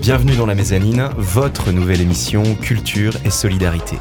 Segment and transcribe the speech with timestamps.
[0.00, 3.98] Bienvenue dans la mezzanine, votre nouvelle émission Culture et Solidarité.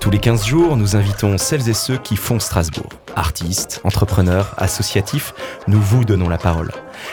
[0.00, 2.88] Tous les 15 jours, nous invitons celles et ceux qui font Strasbourg.
[3.14, 5.34] Artistes, entrepreneurs, associatifs,
[5.68, 6.72] nous vous donnons la parole.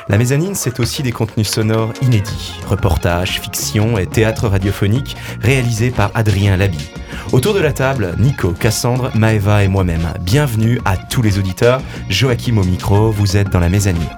[0.09, 6.09] La mezzanine, c'est aussi des contenus sonores inédits, reportages, fiction et théâtre radiophonique réalisés par
[6.15, 6.90] Adrien Labi.
[7.34, 10.12] Autour de la table, Nico, Cassandre, Maeva et moi-même.
[10.21, 11.81] Bienvenue à tous les auditeurs.
[12.09, 14.09] Joachim au micro, vous êtes dans la mezzanine.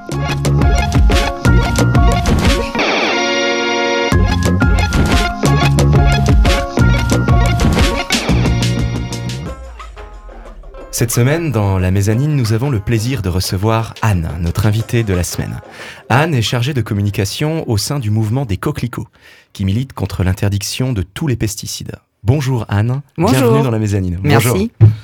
[10.97, 15.13] Cette semaine, dans la mezzanine, nous avons le plaisir de recevoir Anne, notre invitée de
[15.13, 15.59] la semaine.
[16.07, 19.09] Anne est chargée de communication au sein du mouvement des coquelicots,
[19.51, 21.97] qui milite contre l'interdiction de tous les pesticides.
[22.23, 23.37] Bonjour Anne, Bonjour.
[23.37, 24.21] bienvenue dans la mezzanine.
[24.23, 24.71] Merci.
[24.79, 24.95] Bonjour.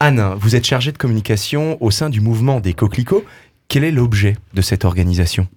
[0.00, 3.24] Anne, vous êtes chargée de communication au sein du mouvement des coquelicots.
[3.68, 5.48] Quel est l'objet de cette organisation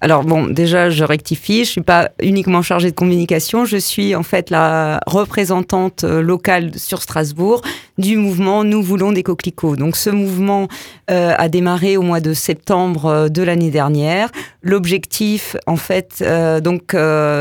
[0.00, 4.22] Alors bon, déjà, je rectifie, je suis pas uniquement chargée de communication, je suis en
[4.22, 7.62] fait la représentante euh, locale sur Strasbourg
[7.98, 9.76] du mouvement Nous voulons des coquelicots.
[9.76, 10.68] Donc ce mouvement
[11.10, 14.30] euh, a démarré au mois de septembre euh, de l'année dernière.
[14.62, 16.24] L'objectif, en fait,
[16.62, 16.96] donc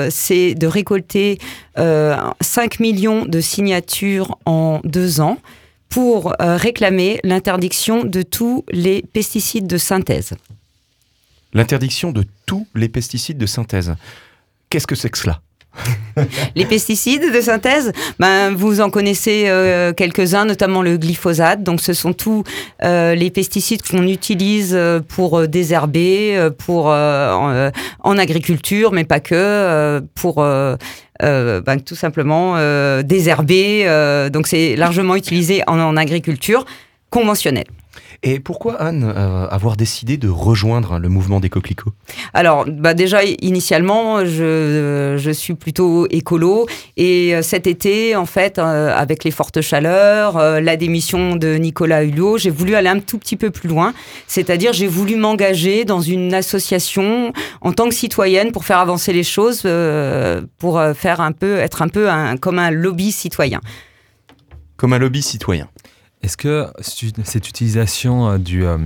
[0.09, 1.39] c'est de récolter
[1.79, 5.37] euh, 5 millions de signatures en deux ans
[5.89, 10.33] pour euh, réclamer l'interdiction de tous les pesticides de synthèse.
[11.53, 13.95] L'interdiction de tous les pesticides de synthèse.
[14.69, 15.41] Qu'est-ce que c'est que cela?
[16.55, 21.63] Les pesticides de synthèse, ben, vous en connaissez euh, quelques-uns, notamment le glyphosate.
[21.63, 22.43] Donc, ce sont tous
[22.83, 27.71] euh, les pesticides qu'on utilise pour désherber, pour euh, en,
[28.11, 30.45] en agriculture, mais pas que, pour
[31.23, 33.83] euh, ben, tout simplement euh, désherber.
[33.87, 36.65] euh, donc, c'est largement utilisé en agriculture
[37.09, 37.67] conventionnelle.
[38.23, 41.93] Et pourquoi Anne euh, avoir décidé de rejoindre le mouvement des coquelicots?
[42.33, 46.67] Alors, bah déjà, initialement, je, je suis plutôt écolo.
[46.97, 51.55] Et euh, cet été, en fait, euh, avec les fortes chaleurs, euh, la démission de
[51.55, 53.93] Nicolas Hulot, j'ai voulu aller un tout petit peu plus loin.
[54.27, 59.23] C'est-à-dire, j'ai voulu m'engager dans une association en tant que citoyenne pour faire avancer les
[59.23, 63.61] choses, euh, pour euh, faire un peu, être un peu un, comme un lobby citoyen.
[64.75, 65.67] Comme un lobby citoyen.
[66.23, 68.77] Est-ce que cette utilisation euh, euh,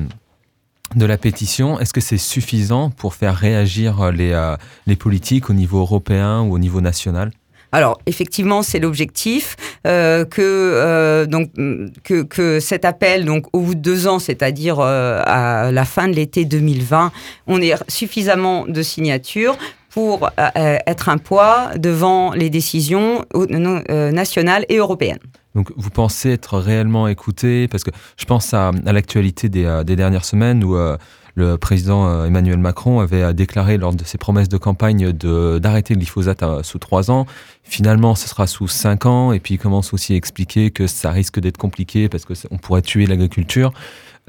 [0.96, 5.80] de la pétition, est-ce que c'est suffisant pour faire réagir euh, les, politiques au niveau
[5.80, 7.32] européen ou au niveau national?
[7.72, 9.56] Alors effectivement, c'est l'objectif
[9.86, 15.86] que donc mm, que, cet appel donc au bout de deux ans, c'est-à-dire à la
[15.86, 17.14] fin de l'été 2020,
[17.48, 19.58] on ait suffisamment de signatures
[19.90, 25.20] pour être un poids devant les décisions nationales et européennes.
[25.56, 27.68] Donc vous pensez être réellement écouté?
[27.68, 30.98] Parce que je pense à, l'actualité des, euh, des dernières semaines où euh,
[31.36, 36.00] le président euh, Emmanuel Macron avait déclaré lors de ses promesses de campagne d'arrêter le
[36.00, 37.26] glyphosate sous trois ans.
[37.64, 39.32] Finalement, ce sera sous cinq ans.
[39.32, 42.82] Et puis il commence aussi à expliquer que ça risque d'être compliqué parce qu'on pourrait
[42.82, 43.74] tuer l'agriculture.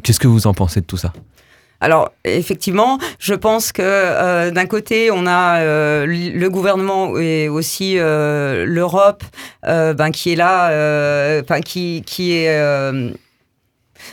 [0.02, 1.12] Qu'est-ce que vous en pensez de tout ça?
[1.82, 7.98] Alors effectivement, je pense que euh, d'un côté on a euh, le gouvernement et aussi
[7.98, 9.24] euh, l'Europe,
[9.64, 13.12] ben qui est là, qui qui est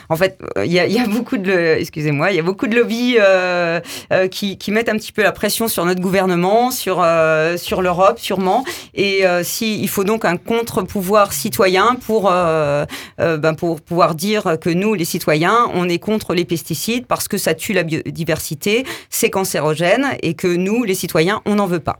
[0.08, 2.66] en fait, il y a, il y a beaucoup de, excusez-moi, il y a beaucoup
[2.66, 3.80] de lobbies euh,
[4.12, 8.18] euh, qui, mettent un petit peu la pression sur notre gouvernement, sur euh, sur l'Europe,
[8.18, 8.64] sûrement.
[8.94, 12.84] Et euh, si il faut donc un contre-pouvoir citoyen pour euh,
[13.20, 17.28] euh, ben pour pouvoir dire que nous, les citoyens, on est contre les pesticides parce
[17.28, 21.80] que ça tue la biodiversité, c'est cancérogène et que nous, les citoyens, on n'en veut
[21.80, 21.96] pas.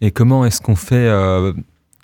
[0.00, 1.52] Et comment est-ce qu'on fait euh,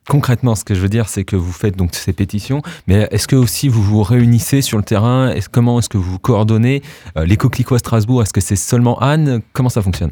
[0.09, 3.29] concrètement Ce que je veux dire, c'est que vous faites donc ces pétitions, mais est-ce
[3.29, 5.35] que aussi vous vous réunissez sur le terrain?
[5.53, 6.83] Comment est-ce que vous coordonnez
[7.17, 9.43] Euh, Les coquelicots à Strasbourg, est-ce que c'est seulement Anne?
[9.53, 10.11] Comment ça fonctionne?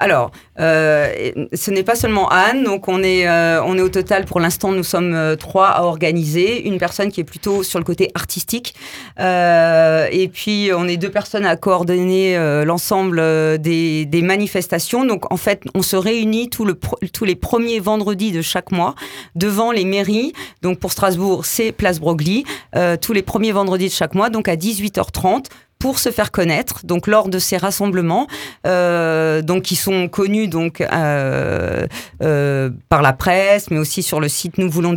[0.00, 0.30] Alors,
[0.60, 4.40] euh, ce n'est pas seulement Anne, donc on est, euh, on est au total, pour
[4.40, 6.66] l'instant, nous sommes euh, trois à organiser.
[6.66, 8.74] Une personne qui est plutôt sur le côté artistique,
[9.18, 13.20] et puis on est deux personnes à coordonner l'ensemble
[13.58, 15.04] des, manifestations.
[15.04, 18.94] Donc en fait, on se réunit tous les premiers vendredis de chaque mois
[19.38, 20.32] devant les mairies.
[20.62, 22.44] Donc pour Strasbourg, c'est Place Broglie,
[22.76, 25.46] euh, tous les premiers vendredis de chaque mois, donc à 18h30
[25.78, 26.80] pour se faire connaître.
[26.84, 28.26] Donc lors de ces rassemblements,
[28.66, 31.86] euh, donc qui sont connus donc euh,
[32.22, 34.92] euh, par la presse, mais aussi sur le site nous voulons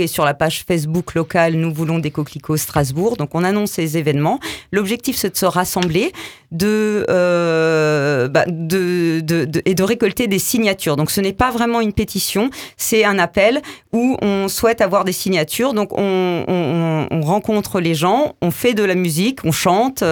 [0.00, 1.98] et sur la page Facebook locale nous voulons
[2.56, 3.16] Strasbourg.
[3.16, 4.40] Donc on annonce ces événements.
[4.72, 6.12] L'objectif c'est de se rassembler,
[6.50, 10.96] de, euh, bah, de, de, de- et de récolter des signatures.
[10.96, 13.62] Donc ce n'est pas vraiment une pétition, c'est un appel
[13.92, 15.72] où on souhaite avoir des signatures.
[15.72, 20.02] Donc on, on, on rencontre les gens, on fait de la musique, on chante,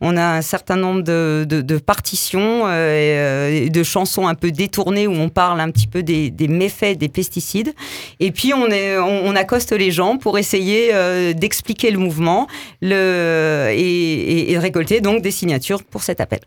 [0.00, 5.28] on a un certain nombre de, partitions et, de chansons un peu détournées où on
[5.28, 7.74] parle un petit peu des, méfaits des pesticides.
[8.20, 10.92] Et puis on, accoste les gens pour essayer
[11.34, 12.46] d'expliquer le mouvement
[12.82, 16.40] et, et récolter donc des signatures pour cet appel.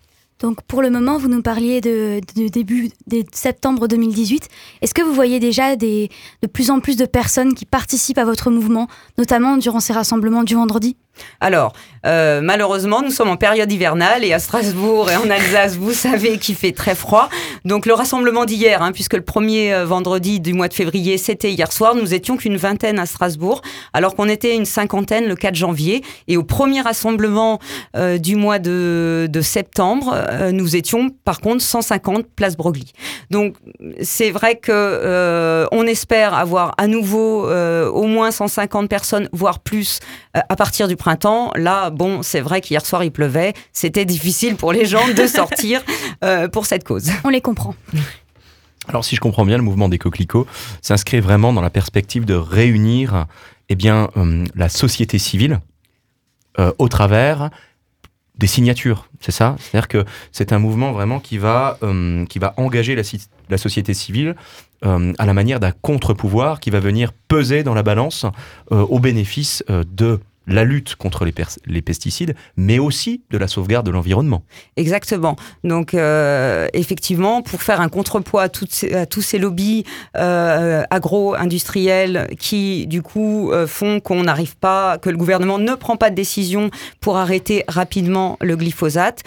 [0.44, 2.20] Donc pour le moment, vous nous parliez de,
[2.50, 4.50] début de septembre 2018.
[4.82, 6.10] Est-ce que vous voyez déjà de
[6.52, 8.88] plus en plus de personnes qui participent à votre mouvement,
[9.18, 10.98] notamment durant ces rassemblements du vendredi?
[11.40, 11.74] Alors,
[12.06, 16.38] euh, malheureusement, nous sommes en période hivernale et à Strasbourg et en Alsace, vous savez
[16.38, 17.30] qu'il fait très froid.
[17.66, 21.52] Donc le rassemblement d'hier, hein, puisque le premier euh, vendredi du mois de février, c'était
[21.52, 23.62] hier soir, nous étions qu'une vingtaine à Strasbourg,
[23.94, 26.04] alors qu'on était une cinquantaine le 4 janvier.
[26.28, 27.60] Et au premier rassemblement
[27.96, 30.16] euh, du mois de, septembre,
[30.54, 32.94] nous étions par contre 150 place Broglie.
[33.30, 33.56] Donc
[34.02, 40.00] c'est vrai que on espère avoir à nouveau au moins 150 personnes, voire plus,
[40.34, 44.72] à partir du printemps, là, bon, c'est vrai qu'hier soir il pleuvait, c'était difficile pour
[44.72, 45.84] les gens de sortir
[46.24, 47.12] euh, pour cette cause.
[47.26, 47.76] On les comprend.
[48.88, 50.48] Alors si je comprends bien, le mouvement des coquelicots
[50.82, 53.26] s'inscrit vraiment dans la perspective de réunir
[53.68, 55.60] eh bien, euh, la société civile
[56.58, 57.50] euh, au travers
[58.38, 59.58] des signatures, c'est ça?
[59.60, 61.78] C'est-à-dire que c'est un mouvement vraiment qui va,
[62.30, 63.04] qui va engager la,
[63.50, 64.36] la société civile
[64.82, 68.26] à la manière d'un contre-pouvoir qui va venir peser dans la balance
[68.72, 74.44] au bénéfice de la lutte contre les, pesticides, mais aussi de la sauvegarde de l'environnement.
[74.76, 75.36] Exactement.
[75.64, 79.86] Donc, euh, effectivement, pour faire un contrepoids à, tous ces lobbies
[80.18, 85.96] euh, agro-industriels qui, du coup, euh, font qu'on n'arrive pas, que le gouvernement ne prend
[85.96, 86.70] pas de décision
[87.00, 89.24] pour arrêter rapidement le glyphosate,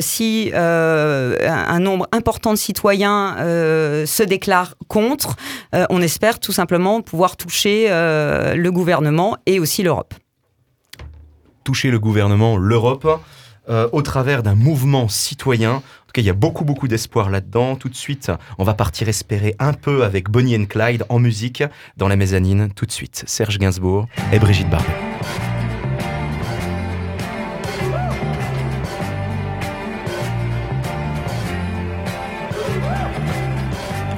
[0.00, 5.36] si un nombre important de citoyens se déclarent contre,
[5.90, 10.14] on espère tout simplement pouvoir toucher le gouvernement et aussi l'Europe
[11.64, 13.20] toucher le gouvernement, l'Europe,
[13.68, 15.76] euh, au travers d'un mouvement citoyen.
[15.76, 17.74] En il y a beaucoup, beaucoup d'espoir là-dedans.
[17.74, 21.64] Tout de suite, on va partir espérer un peu avec Bonnie and Clyde en musique
[21.96, 22.68] dans la mezzanine.
[22.72, 24.86] Tout de suite, Serge Gainsbourg et Brigitte Bardot.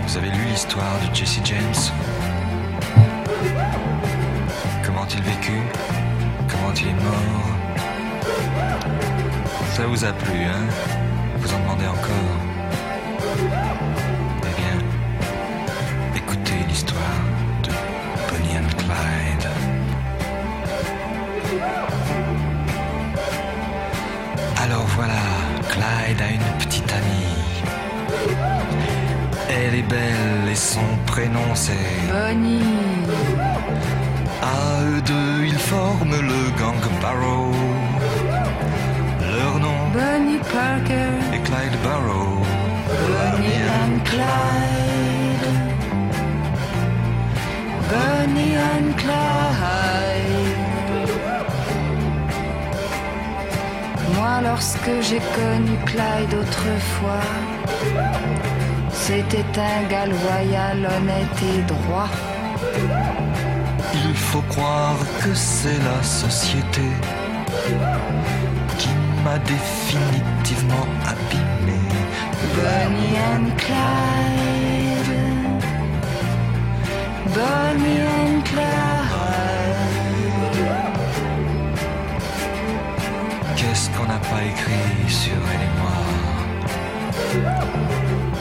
[0.07, 1.95] Vous avez lu l'histoire de Jesse James
[4.85, 5.66] Comment il vécut
[6.85, 7.57] Mort
[9.73, 10.67] Ça vous a plu, hein?
[11.39, 12.37] Vous en demandez encore?
[14.43, 14.79] Eh bien,
[16.15, 17.01] écoutez l'histoire
[17.63, 17.71] de
[18.29, 19.49] Bonnie and Clyde.
[24.63, 25.15] Alors voilà,
[25.71, 27.63] Clyde a une petite amie.
[29.49, 31.73] Elle est belle et son prénom c'est
[32.11, 32.63] Bonnie.
[34.43, 35.36] À eux deux,
[35.71, 37.51] forment le gang Barrow.
[39.35, 42.35] Leur nom Bonnie Parker et Clyde Barrow.
[43.09, 45.47] Bonnie and Clyde.
[47.91, 50.63] Bonnie and Clyde.
[54.15, 57.31] Moi, lorsque j'ai connu Clyde autrefois,
[58.93, 62.11] c'était un gars loyal, honnête et droit.
[63.95, 66.83] Il faut croire que c'est la société
[68.79, 68.89] qui
[69.25, 71.81] m'a définitivement abîmé.
[72.55, 75.13] Bonnie and Clyde.
[77.35, 78.87] Bonnie and Clyde.
[83.57, 85.97] Qu'est-ce qu'on n'a pas écrit sur elle et moi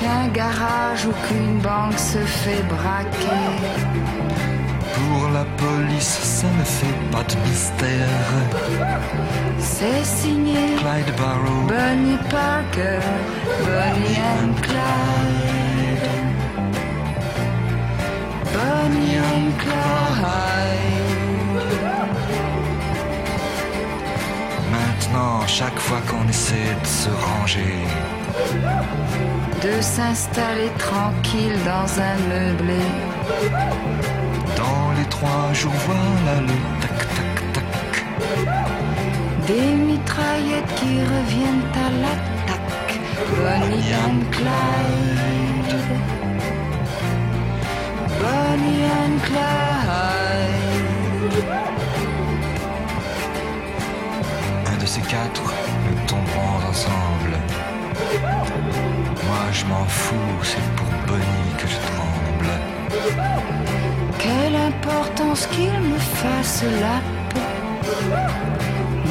[0.00, 4.40] qu'un garage ou qu'une banque se fait braquer
[4.94, 8.08] pour la police, ça ne fait pas de mystère.
[9.58, 13.00] C'est signé Clyde Barrow, Bonnie Parker,
[13.66, 16.08] Bonnie and Clyde.
[18.54, 20.90] Bonnie and Clyde.
[24.72, 27.76] Maintenant, chaque fois qu'on essaie de se ranger,
[29.62, 32.82] de s'installer tranquille dans un meublé
[34.56, 38.04] dans les trois jours, voilà le tac tac tac.
[39.46, 43.00] Des mitraillettes qui reviennent à l'attaque.
[43.36, 46.19] Bonnie and Clyde.
[66.22, 66.96] Fasse la
[67.30, 67.50] peau.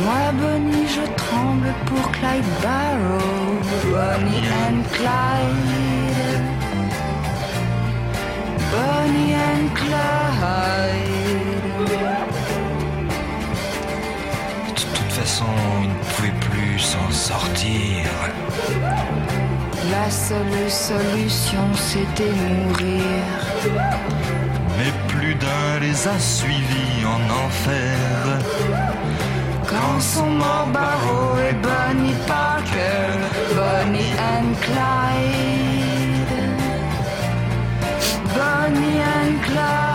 [0.04, 3.60] Moi, Bonnie, je tremble pour Clyde Barrow.
[3.96, 6.44] Bonnie and Clyde.
[8.74, 11.10] Bonnie and Clyde.
[14.68, 15.52] De toute façon,
[15.84, 18.06] il ne pouvait plus s'en sortir.
[19.92, 23.26] La seule solution, c'était mourir.
[24.78, 27.98] Mais plus d'un les a suivis en enfer.
[29.70, 33.08] Quand sont morts Barrow et Bonnie Parker,
[33.60, 36.34] Bonnie and Clyde.
[38.36, 39.90] Bonnie and Clyde.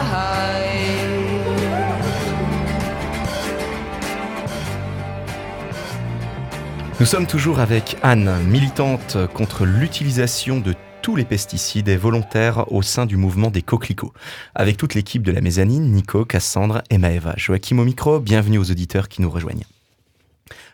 [7.00, 12.80] Nous sommes toujours avec Anne, militante contre l'utilisation de tous les pesticides et volontaire au
[12.80, 14.14] sein du mouvement des coquelicots.
[14.54, 17.34] Avec toute l'équipe de la mezzanine, Nico, Cassandre et Maëva.
[17.36, 19.66] Joachim au micro, bienvenue aux auditeurs qui nous rejoignent.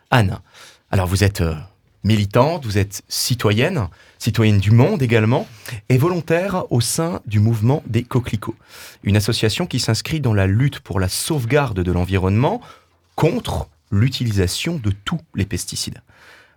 [0.09, 0.39] Anne,
[0.89, 1.55] alors vous êtes euh,
[2.05, 5.49] militante, vous êtes citoyenne, citoyenne du monde également,
[5.89, 8.55] et volontaire au sein du mouvement des coquelicots.
[9.03, 12.61] Une association qui s'inscrit dans la lutte pour la sauvegarde de l'environnement
[13.17, 16.01] contre l'utilisation de tous les pesticides.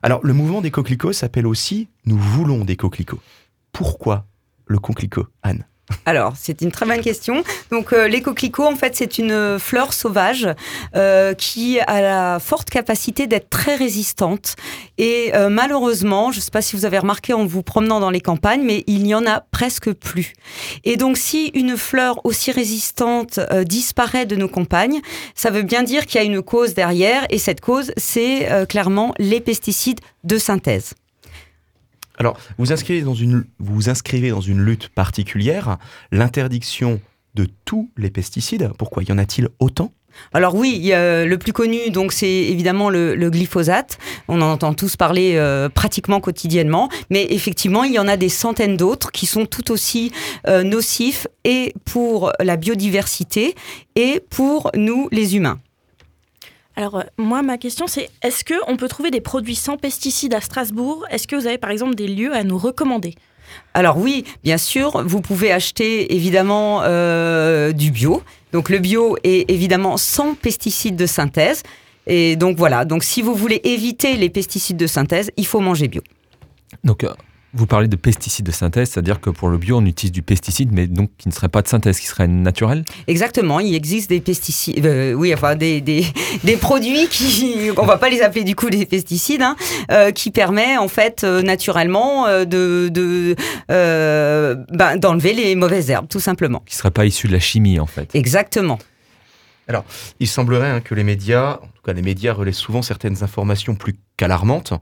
[0.05, 3.21] Alors, le mouvement des coquelicots s'appelle aussi Nous voulons des coquelicots.
[3.75, 4.25] Pourquoi
[4.67, 5.67] le coquelicot, Anne?
[6.07, 7.45] Alors, c'est une très bonne question.
[7.71, 10.49] Donc, euh, les coquelicots, en fait, c'est une fleur sauvage
[10.97, 14.57] euh, qui a la forte capacité d'être très résistante.
[14.97, 18.11] Et euh, malheureusement, je ne sais pas si vous avez remarqué en vous promenant dans
[18.11, 20.33] les campagnes, mais il n'y en a presque plus.
[20.85, 25.01] Et donc, si une fleur aussi résistante euh, disparaît de nos campagnes,
[25.35, 27.27] ça veut bien dire qu'il y a une cause derrière.
[27.29, 30.95] Et cette cause, c'est euh, clairement les pesticides de synthèse.
[32.19, 35.79] Alors, vous inscrivez dans une, vous inscrivez dans une lutte particulière,
[36.13, 37.01] l'interdiction
[37.35, 38.71] de tous les pesticides.
[38.79, 39.03] Pourquoi?
[39.03, 39.93] Y en a-t-il autant?
[40.33, 43.99] Alors oui, a le plus connu, donc c'est évidemment le, le glyphosate.
[44.29, 48.29] On en entend tous parler euh, pratiquement quotidiennement, mais effectivement, il y en a des
[48.29, 50.13] centaines d'autres qui sont tout aussi
[50.47, 53.57] euh, nocifs et pour la biodiversité
[53.97, 55.59] et pour nous, les humains.
[56.77, 60.41] Alors, euh, moi, ma question, c'est est-ce qu'on peut trouver des produits sans pesticides à
[60.41, 61.05] Strasbourg?
[61.11, 63.15] Est-ce que vous avez, par exemple, des lieux à nous recommander?
[63.75, 68.23] Alors oui, bien sûr, vous pouvez acheter évidemment euh, du bio.
[68.53, 71.63] Donc le bio est évidemment sans pesticides de synthèse.
[72.07, 75.89] Et donc voilà, donc si vous voulez éviter les pesticides de synthèse, il faut manger
[75.89, 76.03] bio.
[76.83, 77.13] Donc, euh,
[77.55, 80.71] vous parlez de pesticides de synthèse, c'est-à-dire que pour le bio, on utilise du pesticide,
[80.73, 84.21] mais donc qui ne serait pas de synthèse, qui serait naturel Exactement, il existe des
[84.21, 86.05] pesticides, euh, oui, enfin des, des,
[86.45, 89.57] des produits qui, on va pas les appeler du coup des pesticides, hein,
[89.91, 93.37] euh, qui permet en fait euh, naturellement de, de
[93.71, 96.63] euh, ben, d'enlever les mauvaises herbes, tout simplement.
[96.67, 98.15] Qui ne serait pas issu de la chimie, en fait.
[98.15, 98.79] Exactement.
[100.21, 101.61] Il semblerait hein, que les médias,
[101.93, 104.73] les médias relaient souvent certaines informations plus qu'alarmantes.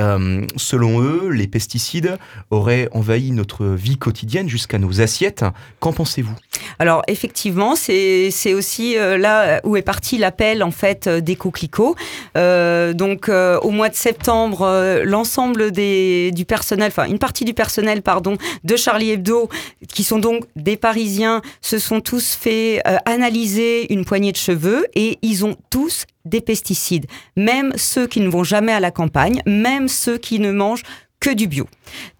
[0.00, 2.18] Euh, selon eux, les pesticides
[2.50, 5.44] auraient envahi notre vie quotidienne jusqu'à nos assiettes.
[5.80, 6.34] Qu'en pensez-vous?
[6.78, 11.96] Alors effectivement, c'est aussi euh, là où est parti l'appel en fait euh, des coquelicots.
[12.36, 17.54] Euh, donc euh, au mois de septembre, euh, l'ensemble du personnel, enfin une partie du
[17.54, 19.48] personnel pardon de Charlie Hebdo,
[19.88, 25.18] qui sont donc des Parisiens, se sont tous fait analyser une poignée de cheveux et
[25.22, 29.88] ils ont tous des pesticides, même ceux qui ne vont jamais à la campagne, même
[29.88, 30.84] ceux qui ne mangent
[31.22, 31.66] que du bio.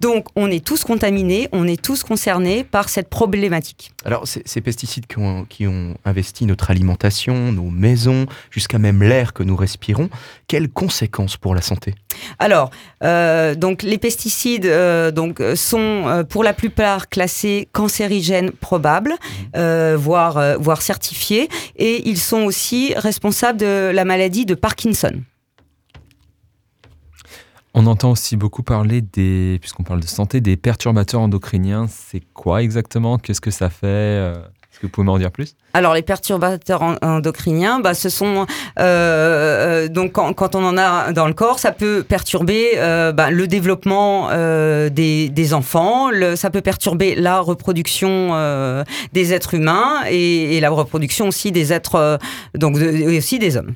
[0.01, 3.91] Donc on est tous contaminés, on est tous concernés par cette problématique.
[4.05, 9.03] Alors, ces, ces pesticides qui ont, qui ont investi notre alimentation, nos maisons, jusqu'à même
[9.03, 10.09] l'air que nous respirons,
[10.47, 11.95] quelles conséquences pour la santé?
[12.39, 12.71] Alors,
[13.03, 19.15] euh, donc les pesticides euh, donc euh, sont euh, pour la plupart classés cancérigènes probables,
[19.57, 25.23] euh, voire voire certifiés, et ils sont aussi responsables de la maladie de Parkinson.
[27.75, 31.87] On entend aussi beaucoup parler des, puisqu'on parle de santé, des perturbateurs endocriniens.
[31.89, 33.17] C'est quoi exactement?
[33.19, 33.87] Qu'est-ce que ça fait?
[33.87, 35.55] Est-ce que vous pouvez m'en dire plus?
[35.75, 38.47] Alors les perturbateurs en- endocriniens, bah, ce sont
[38.79, 43.13] euh, euh, donc quand, quand on en a dans le corps, ça peut perturber euh,
[43.13, 49.33] bah, le développement euh, des, des enfants, le, ça peut perturber la reproduction euh, des
[49.33, 52.17] êtres humains et, et la reproduction aussi des êtres euh,
[52.55, 53.73] donc de- aussi des hommes.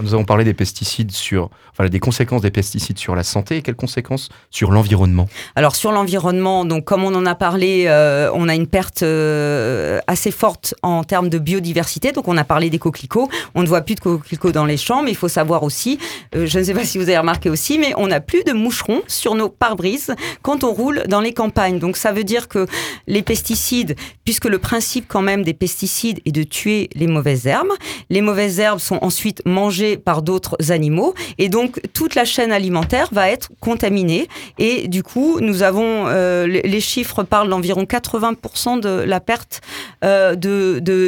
[0.00, 3.62] Nous avons parlé des pesticides sur, enfin, des conséquences des pesticides sur la santé et
[3.62, 8.48] quelles conséquences sur l'environnement Alors sur l'environnement, donc comme on en a parlé, euh, on
[8.48, 12.12] a une perte euh, assez forte en termes de biodiversité.
[12.12, 15.02] Donc on a parlé des coquelicots, on ne voit plus de coquelicots dans les champs,
[15.02, 15.98] mais il faut savoir aussi,
[16.34, 18.52] euh, je ne sais pas si vous avez remarqué aussi, mais on n'a plus de
[18.52, 21.78] moucherons sur nos pare-brises quand on roule dans les campagnes.
[21.78, 22.66] Donc ça veut dire que
[23.06, 27.72] les pesticides, puisque le principe quand même des pesticides est de tuer les mauvaises herbes,
[28.08, 31.14] les mauvaises herbes sont ensuite mangées par d'autres animaux.
[31.38, 34.28] Et donc toute la chaîne alimentaire va être contaminée.
[34.58, 39.60] Et du coup nous avons euh, les chiffres parlent d'environ 80% de la perte
[40.04, 40.34] euh,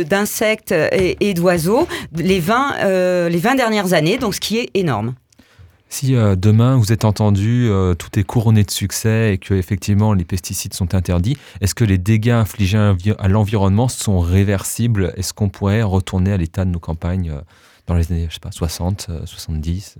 [0.04, 5.14] d'insectes et, d'oiseaux les 20 euh, les 20 dernières années donc ce qui est énorme.
[5.88, 10.72] Si demain vous êtes entendu, tout est couronné de succès et que effectivement les pesticides
[10.72, 15.12] sont interdits, est-ce que les dégâts infligés à l'environnement sont réversibles?
[15.18, 17.34] Est-ce qu'on pourrait retourner à l'état de nos campagnes
[17.86, 19.98] dans les années, je sais pas, 60, 70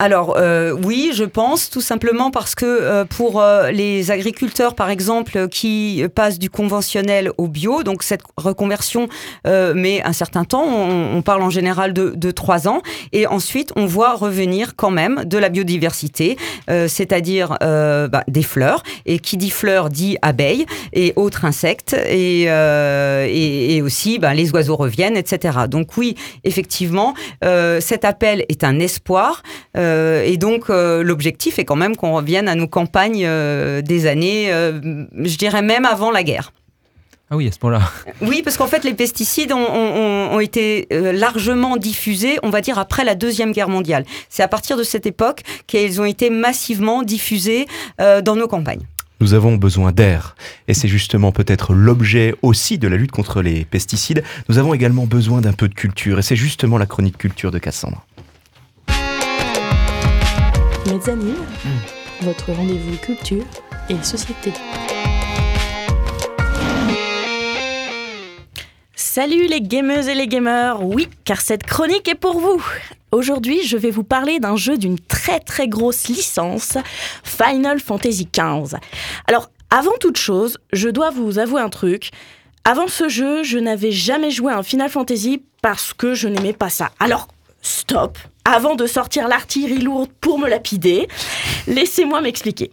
[0.00, 4.88] alors euh, oui, je pense tout simplement parce que euh, pour euh, les agriculteurs, par
[4.88, 9.08] exemple, qui passent du conventionnel au bio, donc cette reconversion
[9.44, 12.80] met un certain temps, on, parle en général de, trois ans,
[13.12, 16.38] et ensuite on voit revenir quand même de la biodiversité,
[16.68, 22.48] c'est-à-dire bah, des fleurs, et qui dit fleurs dit abeilles et autres insectes, et,
[23.82, 25.58] aussi bah, les oiseaux reviennent, etc.
[25.68, 26.14] Donc oui,
[26.44, 29.42] effectivement, cet appel est un espoir.
[29.89, 29.89] Euh,
[30.24, 34.50] et donc, euh, l'objectif est quand même qu'on revienne à nos campagnes euh, des années,
[34.50, 36.52] je dirais même avant la guerre.
[37.32, 37.80] Ah oui, à ce point-là.
[38.20, 43.14] Oui, parce qu'en fait, les pesticides ont, été largement diffusés, on va dire, après la
[43.14, 44.04] Deuxième Guerre mondiale.
[44.28, 47.66] C'est à partir de cette époque qu'ils ont été massivement diffusés
[47.98, 48.84] dans nos campagnes.
[49.20, 50.34] Nous avons besoin d'air,
[50.66, 54.24] et c'est justement peut-être l'objet aussi de la lutte contre les pesticides.
[54.48, 57.58] Nous avons également besoin d'un peu de culture, et c'est justement la chronique culture de
[57.58, 58.06] Cassandre.
[60.90, 62.24] Mezzanine, hmm.
[62.24, 63.44] votre rendez-vous culture
[63.88, 64.52] et société.
[68.96, 72.60] Salut les gameuses et les gamers, oui, car cette chronique est pour vous.
[73.12, 76.76] Aujourd'hui, je vais vous parler d'un jeu d'une très très grosse licence,
[77.22, 78.76] Final Fantasy XV.
[79.28, 82.10] Alors, avant toute chose, je dois vous avouer un truc.
[82.64, 86.52] Avant ce jeu, je n'avais jamais joué à un Final Fantasy parce que je n'aimais
[86.52, 86.90] pas ça.
[86.98, 87.28] Alors,
[87.62, 91.08] stop, avant de sortir l'artillerie lourde pour me lapider,
[91.66, 92.70] laissez-moi m'expliquer.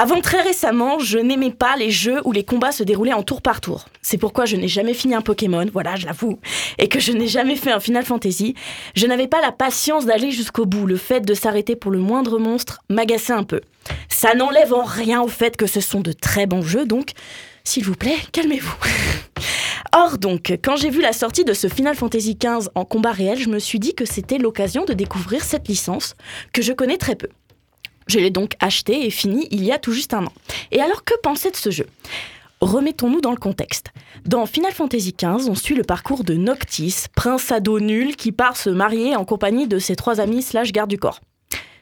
[0.00, 3.42] Avant très récemment, je n'aimais pas les jeux où les combats se déroulaient en tour
[3.42, 3.86] par tour.
[4.00, 6.38] C'est pourquoi je n'ai jamais fini un Pokémon, voilà, je l'avoue,
[6.78, 8.54] et que je n'ai jamais fait un Final Fantasy.
[8.94, 10.86] Je n'avais pas la patience d'aller jusqu'au bout.
[10.86, 13.60] Le fait de s'arrêter pour le moindre monstre m'agaçait un peu.
[14.08, 17.10] Ça n'enlève en rien au fait que ce sont de très bons jeux, donc
[17.68, 18.74] s'il vous plaît, calmez-vous.
[19.94, 23.38] Or donc, quand j'ai vu la sortie de ce Final Fantasy XV en combat réel,
[23.38, 26.14] je me suis dit que c'était l'occasion de découvrir cette licence
[26.52, 27.28] que je connais très peu.
[28.06, 30.32] Je l'ai donc acheté et fini il y a tout juste un an.
[30.72, 31.86] Et alors que penser de ce jeu?
[32.62, 33.88] Remettons-nous dans le contexte.
[34.24, 38.56] Dans Final Fantasy XV, on suit le parcours de Noctis, prince ado nul qui part
[38.56, 41.20] se marier en compagnie de ses trois amis slash garde du corps.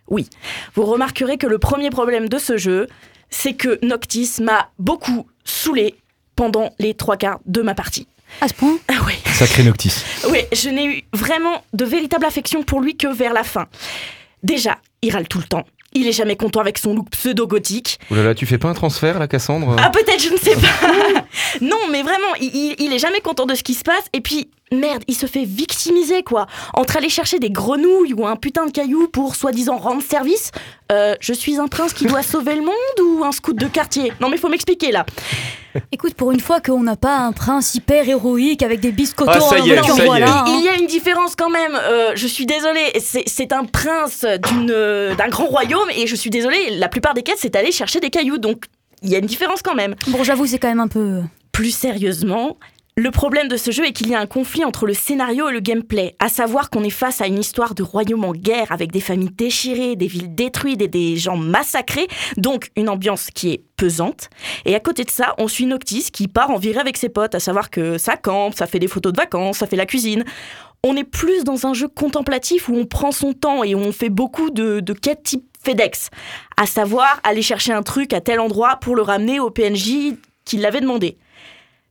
[0.09, 0.29] Oui,
[0.75, 2.89] vous remarquerez que le premier problème de ce jeu,
[3.31, 5.95] c'est que Noctis m'a beaucoup saoulé
[6.35, 8.07] pendant les trois quarts de ma partie.
[8.41, 9.15] À ce point Ah oui.
[9.33, 9.95] Sacré Noctis.
[10.31, 13.67] Oui, je n'ai eu vraiment de véritable affection pour lui que vers la fin.
[14.43, 15.65] Déjà, il râle tout le temps.
[15.97, 17.99] Il est jamais content avec son look pseudo-gothique.
[18.11, 19.77] Oh là là, tu fais pas un transfert là, Cassandre?
[19.79, 21.25] Ah peut-être, je ne sais pas.
[21.63, 24.05] non, mais vraiment, il, il, est jamais content de ce qui se passe.
[24.13, 26.49] Et puis, merde, il se fait victimiser quoi.
[26.75, 30.51] Entre aller chercher des grenouilles ou un putain de caillou pour soi-disant rendre service,
[30.93, 34.13] euh, je suis un prince qui doit sauver le monde ou un scout de quartier?
[34.21, 35.07] Non mais faut m'expliquer là.
[35.93, 39.41] Écoute, pour une fois qu'on n'a pas un prince hyper héroïque avec des biscottos ah,
[39.41, 40.59] ça y est, ça y est.
[40.59, 41.75] Il y a une différence quand même.
[41.75, 46.89] Euh, je suis désolée, c'est un prince d'un grand royaume et je suis désolée, la
[46.89, 48.39] plupart des quêtes, c'est aller chercher des cailloux.
[48.39, 48.65] Donc
[49.03, 49.95] il y a une différence quand même.
[50.09, 51.23] Bon, j'avoue, c'est quand même un peu.
[51.53, 52.59] Plus sérieusement,
[52.99, 55.53] le problème de ce jeu est qu'il y a un conflit entre le scénario et
[55.53, 58.91] le gameplay, à savoir qu'on est face à une histoire de royaume en guerre avec
[58.91, 63.65] des familles déchirées, des villes détruites et des gens massacrés, donc une ambiance qui est
[63.77, 64.31] pesante.
[64.65, 67.35] Et à côté de ça, on suit Noctis qui part en virée avec ses potes,
[67.35, 70.25] à savoir que ça campe, ça fait des photos de vacances, ça fait la cuisine.
[70.83, 74.09] On est plus dans un jeu contemplatif où on prend son temps et on fait
[74.09, 76.09] beaucoup de, de quêtes type FedEx,
[76.57, 80.15] à savoir aller chercher un truc à tel endroit pour le ramener au PNJ
[80.47, 81.19] qui l'avait demandé.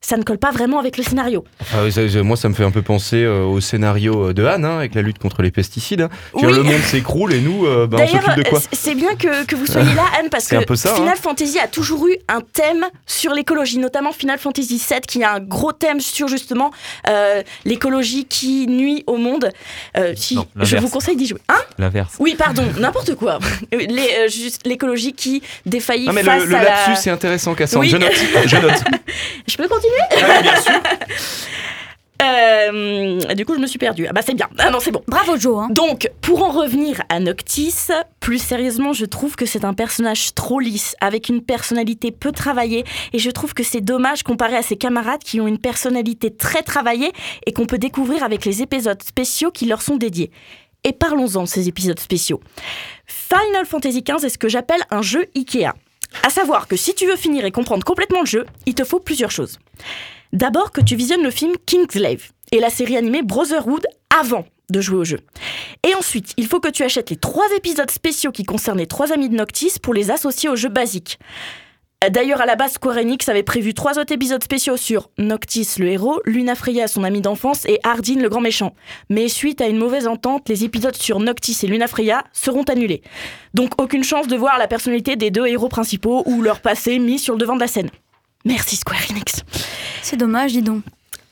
[0.02, 1.44] Ça ne colle pas vraiment avec le scénario.
[1.74, 4.46] Ah oui, ça- ça- moi, ça me fait un peu penser euh, au scénario de
[4.46, 6.02] Anne, hein, avec la lutte contre les pesticides.
[6.02, 6.10] hein.
[6.34, 6.44] Oui.
[6.54, 9.16] Le monde s'écroule et nous, euh, bah, on D'ailleurs, s'occupe de quoi euh, c'est bien
[9.16, 11.20] que, que vous soyez là, Anne, parce que un peu ça, Final hein.
[11.22, 15.40] Fantasy a toujours eu un thème sur l'écologie, notamment Final Fantasy VII, qui a un
[15.40, 16.70] gros thème sur justement
[17.10, 19.50] euh, l'écologie qui nuit au monde.
[19.98, 21.40] Euh, si, Non, je vous conseille d'y jouer.
[21.50, 22.14] Hein L'inverse.
[22.20, 23.40] Oui, pardon, n'importe quoi.
[23.74, 24.28] Euh,
[24.66, 26.96] l'écologie qui défaillit Ah, mais face le, le à lapsus, la...
[26.96, 27.84] c'est intéressant, Cassandre.
[27.86, 27.90] Oui.
[27.90, 28.12] Je note.
[28.46, 28.84] Je note.
[29.48, 29.85] Je peux continuer
[30.16, 30.74] Ouais, bien sûr.
[32.22, 34.08] Euh, Du coup, je me suis perdue.
[34.10, 34.48] Ah bah c'est bien.
[34.58, 35.04] Ah non, c'est bon.
[35.08, 35.60] Bravo Joe.
[35.64, 35.68] hein.
[35.70, 37.76] Donc, pour en revenir à Noctis,
[38.22, 42.86] plus sérieusement, je trouve que c'est un personnage trop lisse, avec une personnalité peu travaillée,
[43.12, 46.64] et je trouve que c'est dommage comparé à ses camarades qui ont une personnalité très
[46.64, 47.12] travaillée
[47.46, 50.32] et qu'on peut découvrir avec les épisodes spéciaux qui leur sont dédiés.
[50.86, 52.40] Et parlons-en de ces épisodes spéciaux.
[53.08, 55.74] Final Fantasy XV est ce que j'appelle un jeu Ikea.
[56.24, 59.00] À savoir que si tu veux finir et comprendre complètement le jeu, il te faut
[59.02, 59.60] plusieurs choses.
[60.34, 63.86] D'abord que tu visionnes le film Kingslave et la série animée Brotherhood
[64.18, 65.20] avant de jouer au jeu.
[65.88, 69.12] Et ensuite, il faut que tu achètes les trois épisodes spéciaux qui concernent les trois
[69.12, 71.20] amis de Noctis pour les associer au jeu basique.
[72.10, 75.88] D'ailleurs, à la base, Square Enix avait prévu trois autres épisodes spéciaux sur Noctis le
[75.88, 78.76] héros, Luna Freya son ami d'enfance et Hardin le grand méchant.
[79.10, 83.02] Mais suite à une mauvaise entente, les épisodes sur Noctis et Luna Freya seront annulés.
[83.54, 87.18] Donc aucune chance de voir la personnalité des deux héros principaux ou leur passé mis
[87.18, 87.90] sur le devant de la scène.
[88.46, 89.44] Merci Square Enix.
[90.04, 90.84] C'est dommage, dis donc.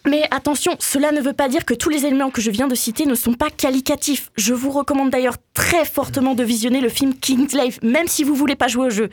[0.06, 2.76] Mais attention, cela ne veut pas dire que tous les éléments que je viens de
[2.76, 4.32] citer ne sont pas qualitatifs.
[4.36, 8.56] Je vous recommande d'ailleurs très fortement de visionner le film Kingslave, même si vous voulez
[8.56, 9.10] pas jouer au jeu.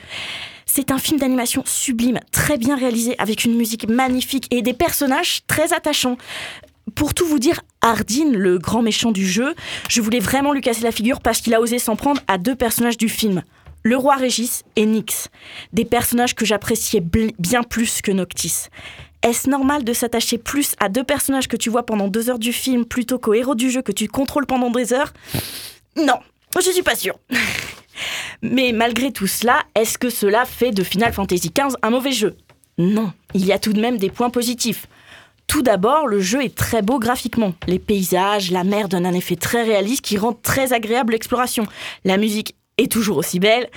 [0.67, 5.43] C'est un film d'animation sublime, très bien réalisé, avec une musique magnifique et des personnages
[5.47, 6.17] très attachants.
[6.97, 9.55] Pour tout vous dire, Hardin, le grand méchant du jeu,
[9.89, 12.57] je voulais vraiment lui casser la figure parce qu'il a osé s'en prendre à deux
[12.57, 13.43] personnages du film.
[13.83, 15.29] Le roi Régis et Nyx.
[15.73, 17.03] Des personnages que j'appréciais
[17.39, 18.69] bien plus que Noctis.
[19.23, 22.53] Est-ce normal de s'attacher plus à deux personnages que tu vois pendant deux heures du
[22.53, 25.13] film plutôt qu'au héros du jeu que tu contrôles pendant des heures?
[25.97, 26.19] Non,
[26.55, 27.19] je suis pas sûre.
[28.43, 32.37] Mais malgré tout cela, est-ce que cela fait de Final Fantasy XV un mauvais jeu?
[32.79, 34.87] Non, il y a tout de même des points positifs.
[35.47, 37.53] Tout d'abord, le jeu est très beau graphiquement.
[37.67, 41.67] Les paysages, la mer donnent un effet très réaliste qui rend très agréable l'exploration.
[42.05, 43.69] La musique est toujours aussi belle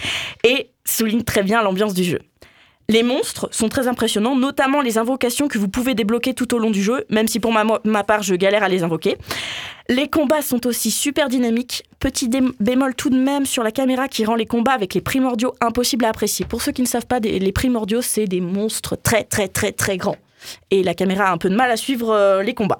[0.43, 2.19] et souligne très bien l'ambiance du jeu.
[2.89, 6.69] Les monstres sont très impressionnants, notamment les invocations que vous pouvez débloquer tout au long
[6.69, 9.17] du jeu, même si pour ma, part je galère à les invoquer.
[9.87, 11.83] Les combats sont aussi super dynamiques.
[11.99, 15.53] Petit bémol tout de même sur la caméra qui rend les combats avec les primordiaux
[15.61, 16.45] impossibles à apprécier.
[16.45, 19.97] Pour ceux qui ne savent pas, les primordiaux, c'est des monstres très très très très
[19.97, 20.17] grands.
[20.71, 22.79] Et la caméra a un peu de mal à suivre euh, les combats.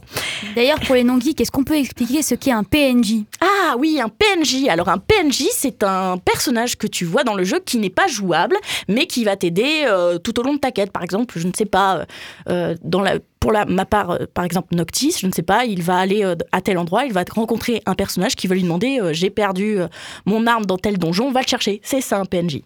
[0.56, 4.10] D'ailleurs, pour les non-geeks, est-ce qu'on peut expliquer ce qu'est un PNJ Ah oui, un
[4.10, 4.67] PNJ.
[4.69, 8.08] Alors un PNJ, c'est un personnage que tu vois dans le jeu qui n'est pas
[8.08, 10.91] jouable, mais qui va t'aider euh, tout au long de ta quête.
[10.91, 12.06] Par exemple, je ne sais pas,
[12.49, 15.65] euh, dans la, pour la, ma part, euh, par exemple Noctis, je ne sais pas,
[15.65, 18.99] il va aller à tel endroit, il va rencontrer un personnage qui va lui demander
[19.12, 19.78] j'ai perdu
[20.26, 21.82] mon arme dans tel donjon, va le chercher.
[21.84, 22.62] C'est ça un PNJ.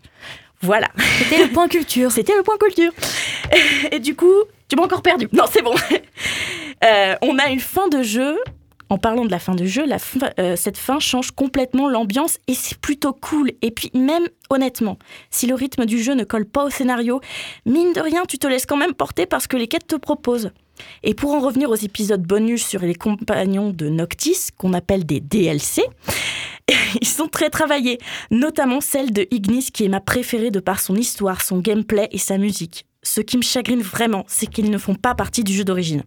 [0.62, 0.88] Voilà.
[1.20, 2.12] C'était le point culture.
[2.18, 2.92] C'était le point culture.
[3.92, 4.34] Et du coup,
[4.68, 5.28] tu m'as encore perdu.
[5.34, 5.74] Non, c'est bon.
[6.84, 8.38] Euh, on a une fin de jeu.
[8.90, 9.84] En parlant de la fin de jeu,
[10.40, 13.52] euh, cette fin change complètement l'ambiance et c'est plutôt cool.
[13.62, 14.98] Et puis même honnêtement,
[15.30, 17.20] si le rythme du jeu ne colle pas au scénario,
[17.66, 20.52] mine de rien, tu te laisses quand même porter parce que les quêtes te proposent.
[21.04, 25.20] Et pour en revenir aux épisodes bonus sur les compagnons de Noctis, qu'on appelle des
[25.20, 25.84] DLC,
[27.02, 27.98] ils sont très travaillés,
[28.32, 32.18] notamment celle de Ignis qui est ma préférée de par son histoire, son gameplay et
[32.20, 32.87] sa musique.
[33.08, 36.04] Ce qui me chagrine vraiment, c'est qu'ils ne font pas partie du jeu d'origine.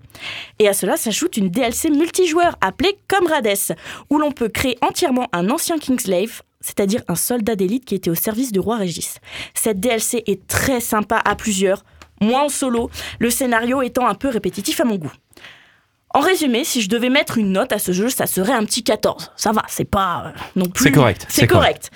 [0.59, 3.75] Et à cela s'ajoute une DLC multijoueur appelée Comrades,
[4.11, 8.15] où l'on peut créer entièrement un ancien Kingslave, c'est-à-dire un soldat d'élite qui était au
[8.15, 9.17] service du roi Régis.
[9.55, 11.85] Cette DLC est très sympa à plusieurs,
[12.21, 15.13] moi en solo, le scénario étant un peu répétitif à mon goût.
[16.13, 18.83] En résumé, si je devais mettre une note à ce jeu, ça serait un petit
[18.83, 19.31] 14.
[19.37, 20.85] Ça va, c'est pas euh, non plus.
[20.85, 21.91] C'est correct, C'est correct.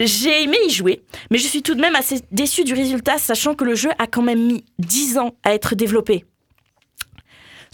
[0.00, 3.54] J'ai aimé y jouer, mais je suis tout de même assez déçu du résultat, sachant
[3.54, 6.26] que le jeu a quand même mis 10 ans à être développé.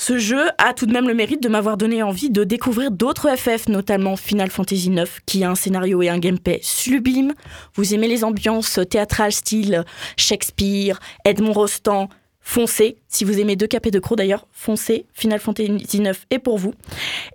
[0.00, 3.36] Ce jeu a tout de même le mérite de m'avoir donné envie de découvrir d'autres
[3.36, 7.34] FF, notamment Final Fantasy IX, qui a un scénario et un gameplay sublime.
[7.74, 9.84] Vous aimez les ambiances théâtrales style
[10.16, 12.08] Shakespeare, Edmond Rostand,
[12.40, 12.96] foncez.
[13.08, 15.06] Si vous aimez deux capés de crocs d'ailleurs, foncez.
[15.12, 16.74] Final Fantasy IX est pour vous.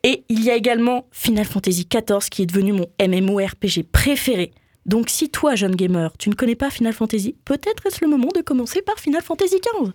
[0.03, 4.51] Et il y a également Final Fantasy XIV qui est devenu mon MMORPG préféré.
[4.85, 8.29] Donc si toi, jeune gamer, tu ne connais pas Final Fantasy, peut-être est-ce le moment
[8.35, 9.91] de commencer par Final Fantasy XV.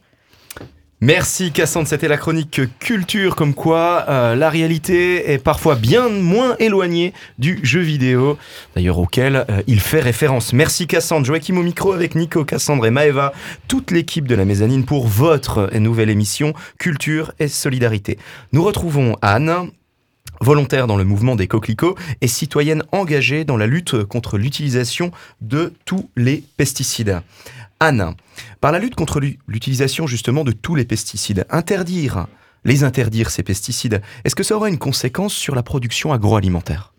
[1.03, 6.57] Merci Cassandre, c'était la chronique culture, comme quoi euh, la réalité est parfois bien moins
[6.59, 8.37] éloignée du jeu vidéo,
[8.77, 10.53] d'ailleurs auquel euh, il fait référence.
[10.53, 13.33] Merci Cassandre, Joachim au micro avec Nico, Cassandre et Maeva,
[13.67, 18.19] toute l'équipe de la mezzanine pour votre nouvelle émission Culture et Solidarité.
[18.53, 19.71] Nous retrouvons Anne,
[20.43, 25.73] volontaire dans le mouvement des coquelicots et citoyenne engagée dans la lutte contre l'utilisation de
[25.87, 27.23] tous les pesticides.
[27.83, 28.15] Anne,
[28.61, 32.27] par la lutte contre l'utilisation justement de tous les pesticides, interdire,
[32.63, 36.93] les interdire ces pesticides, est-ce que ça aura une conséquence sur la production agroalimentaire?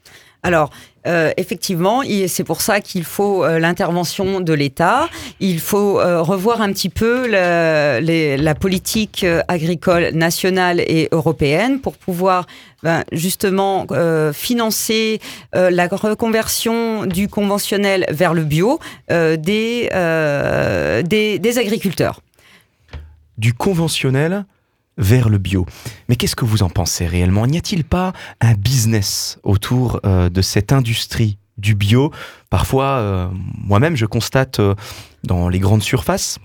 [1.08, 5.10] Euh, effectivement, c'est pour ça qu'il faut euh, l'intervention de l'État.
[5.40, 12.46] Il faut euh, revoir un petit peu la, politique agricole nationale et européenne pour pouvoir
[12.84, 13.88] ben, justement
[14.34, 15.20] financer
[15.54, 19.90] la reconversion du conventionnel vers le bio des
[21.58, 22.22] agriculteurs.
[23.38, 24.46] Du conventionnel
[25.02, 25.66] vers le bio.
[26.08, 27.46] Mais qu'est-ce que vous en pensez réellement?
[27.46, 32.12] N'y a-t-il pas un business autour euh, de cette industrie du bio?
[32.50, 34.76] Parfois, euh, moi-même, je constate euh,
[35.26, 36.40] dans les grandes surfaces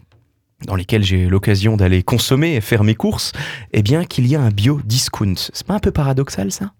[0.65, 3.33] dans lesquelles j'ai l'occasion d'aller consommer et faire mes courses,
[3.73, 5.35] eh bien qu'il y a un bio discount.
[5.37, 6.73] C'est pas un peu paradoxal ça?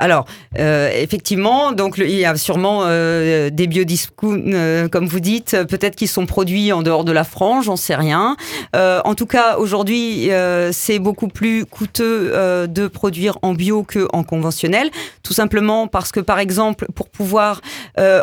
[0.00, 0.26] Alors,
[0.58, 5.94] euh, effectivement, donc il y a sûrement euh, des biodiscounts, euh, comme vous dites, peut-être
[5.94, 8.36] qu'ils sont produits en dehors de la France, j'en sais rien.
[8.74, 10.30] en tout cas, aujourd'hui,
[10.72, 12.32] c'est beaucoup plus coûteux
[12.66, 14.90] de produire en bio que en conventionnel,
[15.22, 17.60] tout simplement parce que, par exemple, pour pouvoir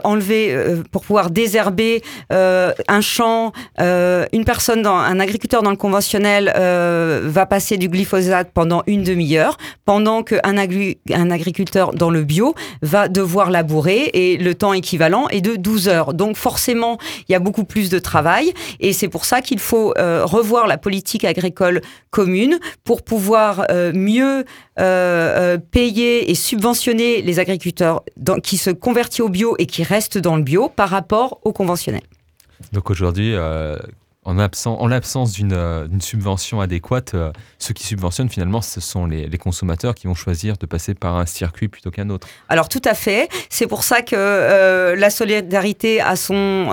[0.04, 0.56] enlever,
[0.92, 7.78] pour pouvoir désherber un champ, une personne, dans, un agriculteur dans le conventionnel va passer
[7.78, 14.10] du glyphosate pendant une demi-heure, pendant qu'un un agriculteur dans le bio va devoir labourer
[14.14, 16.14] et le temps équivalent est de 12 heures.
[16.14, 16.98] Donc forcément,
[17.28, 20.68] il y a beaucoup plus de travail et c'est pour ça qu'il faut euh, revoir
[20.68, 24.46] la politique agricole commune pour pouvoir euh, mieux
[24.80, 28.04] euh, payer et subventionner les agriculteurs
[28.44, 32.02] qui se convertissent au bio et qui restent dans le bio par rapport au conventionnel.
[32.74, 33.36] Donc aujourd'hui,
[34.24, 34.36] en,
[34.88, 40.06] l'absence euh, d'une subvention adéquate, euh, ceux qui subventionnent finalement, ce sont les, consommateurs qui
[40.06, 42.28] vont choisir de passer par un circuit plutôt qu'un autre.
[42.48, 43.28] Alors tout à fait.
[43.50, 46.68] C'est pour ça que euh, la solidarité a son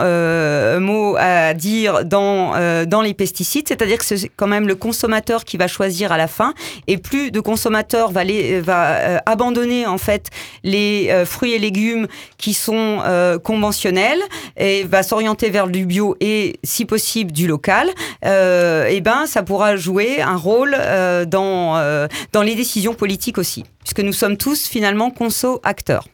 [0.81, 5.57] mot à dire dans, dans les pesticides, c'est-à-dire que c'est quand même le consommateur qui
[5.57, 6.53] va choisir à la fin,
[6.87, 8.23] et plus de consommateurs va,
[8.61, 10.29] va abandonner en fait
[10.65, 12.07] les fruits et légumes
[12.37, 13.03] qui sont
[13.43, 14.21] conventionnels
[14.59, 17.89] et va s'orienter vers du bio et si possible du local,
[18.25, 23.39] euh, eh ben ça pourra jouer un rôle euh, dans, euh, dans les décisions politiques
[23.39, 26.07] aussi, puisque nous sommes tous finalement conso-acteurs.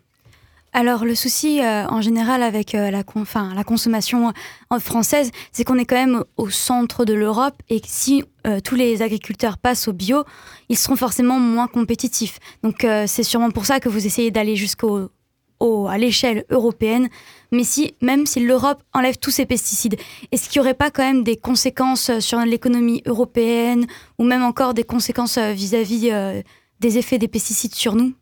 [0.75, 4.33] Alors le souci en général avec la, la consommation
[4.81, 8.25] française, c'est qu'on est quand même au centre de l'Europe et si
[8.65, 10.25] tous les agriculteurs passent au bio,
[10.69, 12.41] ils seront forcément moins compétitifs.
[12.65, 15.11] Donc c'est sûrement pour ça que vous essayez d'aller jusqu'au
[15.89, 17.09] à l'échelle européenne,
[17.55, 19.97] mais si, même si l'Europe enlève tous ses pesticides,
[20.33, 23.87] est-ce qu'il n'y aurait pas quand même des conséquences euh, sur l'économie européenne
[24.19, 26.43] ou même encore des conséquences euh, vis-à-vis euh,
[26.81, 28.13] des effets des pesticides sur nous?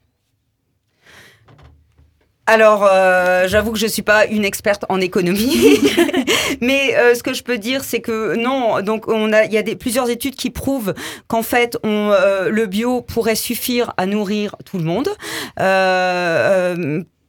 [2.47, 2.88] Alors,
[3.47, 5.79] j'avoue que je ne suis pas une experte en économie,
[6.61, 8.83] mais ce que je peux dire, c'est que non.
[8.83, 10.92] Donc, il y a plusieurs études qui prouvent
[11.29, 15.09] qu'en fait, le bio pourrait suffire à nourrir tout le monde.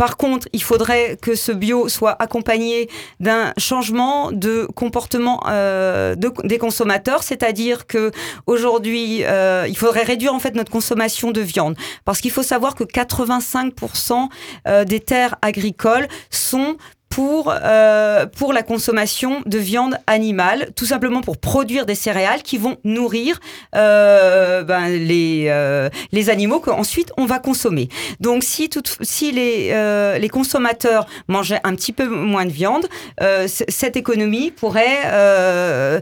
[0.03, 2.89] Par contre, il faudrait que ce bio soit accompagné
[3.21, 6.13] d'un changement de comportement euh,
[6.43, 8.11] des consommateurs, c'est-à-dire que
[8.45, 12.75] aujourd'hui, euh, il faudrait réduire en fait notre consommation de viande, parce qu'il faut savoir
[12.75, 14.27] que 85%
[14.67, 16.75] euh, des terres agricoles sont
[17.13, 22.57] pour, euh, pour la consommation de viande animale, tout simplement pour produire des céréales qui
[22.57, 23.39] vont nourrir
[23.75, 27.87] euh, ben, les, euh, les animaux qu'ensuite on va consommer.
[28.19, 32.87] Donc si, tout, si les, euh, les consommateurs mangeaient un petit peu moins de viande,
[33.21, 35.99] euh, cette économie pourrait, euh,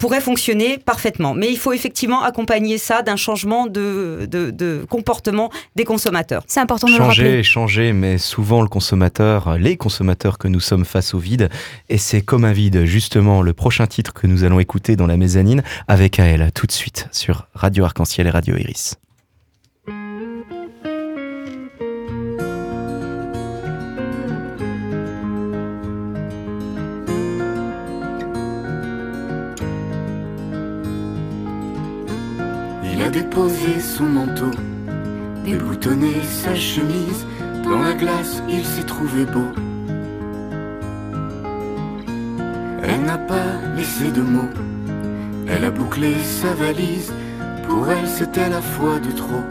[0.00, 1.34] pourrait fonctionner parfaitement.
[1.34, 6.42] Mais il faut effectivement accompagner ça d'un changement de, de, de, comportement des consommateurs.
[6.48, 7.42] C'est important de changer, le rappeler.
[7.44, 11.48] Changer, mais souvent le consommateur, les consommateurs que nous sommes face au vide.
[11.88, 15.16] Et c'est comme un vide, justement, le prochain titre que nous allons écouter dans la
[15.16, 18.96] mezzanine avec Aël, tout de suite, sur Radio Arc-en-Ciel et Radio Iris.
[32.92, 34.50] Il a déposé son manteau,
[35.44, 37.26] déboutonné sa chemise.
[37.64, 39.48] Dans la glace, il s'est trouvé beau.
[42.86, 44.52] Elle n'a pas laissé de mots,
[45.48, 47.12] Elle a bouclé sa valise,
[47.66, 49.44] pour elle c'était la foi de trop.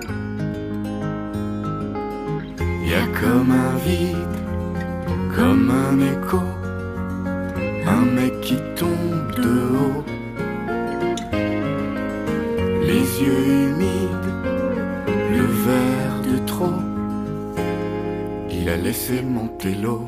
[2.86, 4.38] Y a comme un vide,
[5.36, 6.44] comme un écho,
[7.88, 10.04] un mec qui tombe de haut.
[12.90, 14.30] Les yeux humides,
[15.38, 16.80] le verre de trop,
[18.52, 20.06] il a laissé monter l'eau.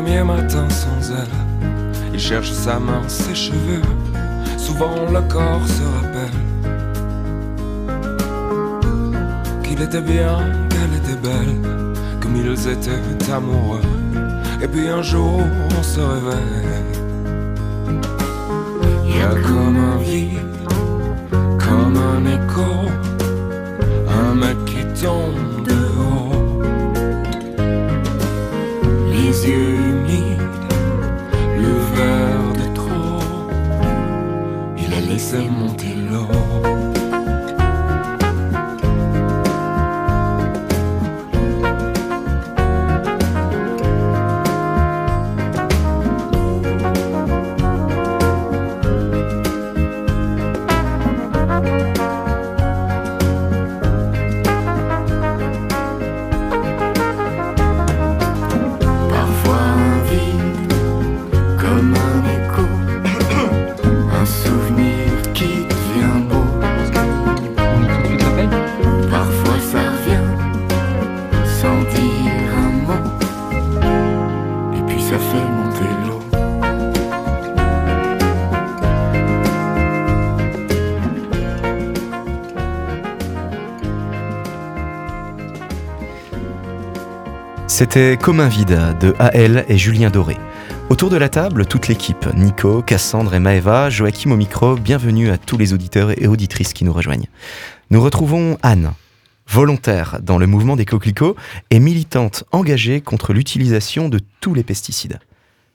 [0.00, 1.36] Premier matin sans elle.
[2.14, 3.82] Il cherche sa main, ses cheveux.
[4.56, 6.38] Souvent le corps se rappelle
[9.64, 10.36] qu'il était bien,
[10.70, 11.56] qu'elle était belle,
[12.20, 13.88] comme ils étaient amoureux.
[14.62, 15.40] Et puis un jour
[15.76, 16.92] on se réveille.
[19.04, 20.54] Il y a comme un vide,
[21.64, 22.70] comme un écho,
[24.22, 25.47] un mec qui tombe
[87.78, 90.36] C'était Comme vide de AL et Julien Doré.
[90.90, 95.38] Autour de la table, toute l'équipe, Nico, Cassandre et Maeva, Joachim au micro, bienvenue à
[95.38, 97.28] tous les auditeurs et auditrices qui nous rejoignent.
[97.90, 98.94] Nous retrouvons Anne,
[99.46, 101.36] volontaire dans le mouvement des coquelicots
[101.70, 105.20] et militante engagée contre l'utilisation de tous les pesticides.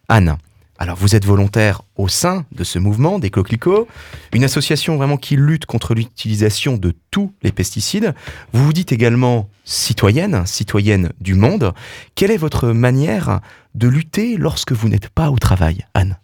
[0.10, 0.36] Anne,
[0.78, 3.88] alors vous êtes volontaire au sein de ce mouvement des coquelicots,
[4.34, 8.14] une association vraiment qui lutte contre l'utilisation de tous les pesticides.
[8.54, 11.74] Vous vous dites également citoyenne, citoyenne du monde.
[12.16, 13.40] Quelle est votre manière
[13.76, 16.18] de lutter lorsque vous n'êtes pas au travail, Anne?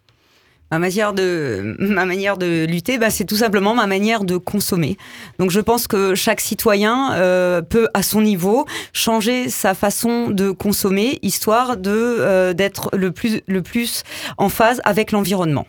[0.72, 4.98] Ma manière de, lutter, bah, c'est tout simplement ma manière de consommer.
[5.40, 10.52] Donc je pense que chaque citoyen euh, peut, à son niveau, changer sa façon de
[10.52, 14.04] consommer, histoire de euh, d'être le plus,
[14.38, 15.66] en phase avec l'environnement.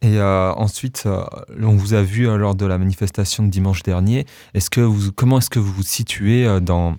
[0.00, 1.04] Et euh, ensuite,
[1.60, 4.26] on vous a vu lors de la manifestation de dimanche dernier.
[5.14, 6.96] Comment est-ce que vous vous situez dans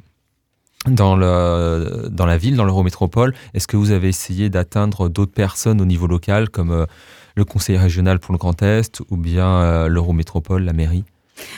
[0.88, 3.34] dans, le, dans la ville, dans l'Eurométropole.
[3.54, 6.86] Est-ce que vous avez essayé d'atteindre d'autres personnes au niveau local, comme euh,
[7.36, 11.04] le conseil régional pour le Grand Est, ou bien euh, l'Eurométropole, la mairie?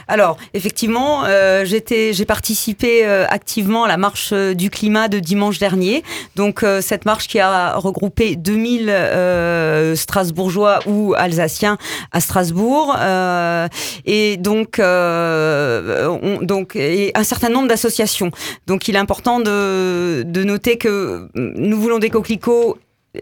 [0.08, 5.60] Alors, effectivement, euh, j'ai participé euh, activement à la marche euh, du climat de dimanche
[5.60, 6.04] dernier.
[6.36, 11.78] Donc, cette marche qui a regroupé 2000 euh, Strasbourgeois ou Alsaciens
[12.12, 12.96] à Strasbourg,
[14.06, 18.32] et donc, on- donc, un certain nombre d'associations.
[18.68, 22.78] Donc, il est important de, de noter que nous voulons des coquelicots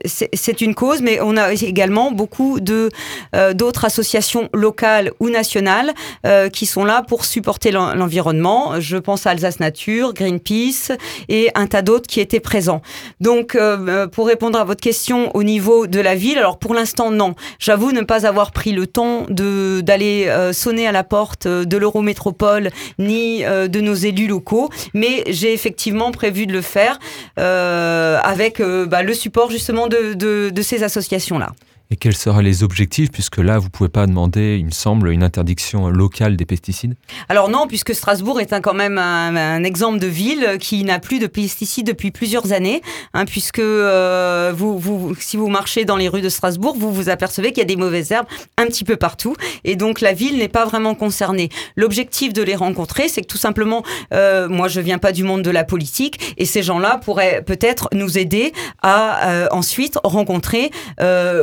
[0.05, 2.89] c'est une cause, mais on a également beaucoup de
[3.35, 5.93] euh, d'autres associations locales ou nationales
[6.25, 8.79] euh, qui sont là pour supporter l'en- l'environnement.
[8.79, 10.91] Je pense à Alsace Nature, Greenpeace
[11.29, 12.81] et un tas d'autres qui étaient présents.
[13.19, 17.11] Donc, euh, pour répondre à votre question au niveau de la ville, alors pour l'instant
[17.11, 17.35] non.
[17.59, 22.69] J'avoue ne pas avoir pris le temps de d'aller sonner à la porte de l'Eurométropole
[22.99, 26.99] ni de nos élus locaux, mais j'ai effectivement prévu de le faire
[27.37, 31.51] avec bah, le support justement de, ces associations-là.
[31.93, 35.21] Et quels seraient les objectifs, puisque là, vous pouvez pas demander, il me semble, une
[35.21, 36.95] interdiction locale des pesticides?
[37.29, 41.19] Alors non, puisque Strasbourg est un, quand même un, exemple de ville qui n'a plus
[41.19, 42.81] de pesticides depuis plusieurs années,
[43.13, 47.49] hein, puisque euh, vous, si vous marchez dans les rues de Strasbourg, vous vous apercevez
[47.49, 48.25] qu'il y a des mauvaises herbes
[48.57, 51.49] un petit peu partout, et donc la ville n'est pas vraiment concernée.
[51.75, 53.83] L'objectif de les rencontrer, c'est que tout simplement,
[54.15, 57.89] euh, moi je viens pas du monde de la politique, et ces gens-là pourraient peut-être
[57.93, 58.51] nous aider
[58.81, 60.71] à euh, ensuite rencontrer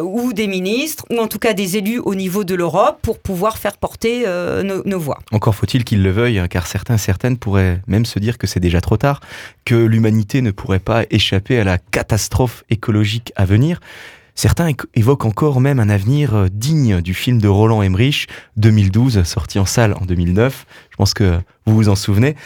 [0.03, 3.59] ou des ministres, ou en tout cas des élus au niveau de l'Europe pour pouvoir
[3.59, 5.19] faire porter euh, nos, voix.
[5.33, 8.61] Encore faut-il qu'ils le veuillent, hein, car certains, certaines pourraient même se dire que c'est
[8.61, 9.21] déjà trop tard,
[9.65, 13.81] que l'humanité ne pourrait pas échapper à la catastrophe écologique à venir.
[14.35, 19.59] Certains évoquent encore même un avenir euh, digne du film de Roland Emmerich 2012, sorti
[19.59, 20.67] en salle en 2009.
[20.91, 22.37] Je pense que vous vous en souvenez.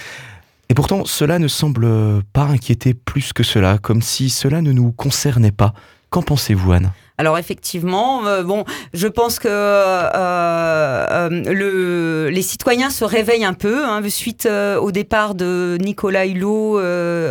[0.69, 1.87] Et pourtant, cela ne semble
[2.33, 5.75] pas inquiéter plus que cela, comme si cela ne nous concernait pas.
[6.11, 6.91] Qu'en pensez-vous, Anne?
[7.17, 13.55] Alors effectivement, euh, bon, je pense que euh, euh, le, les citoyens se réveillent un
[13.55, 14.49] peu hein, suite
[14.81, 16.81] au départ de Nicolas Hulot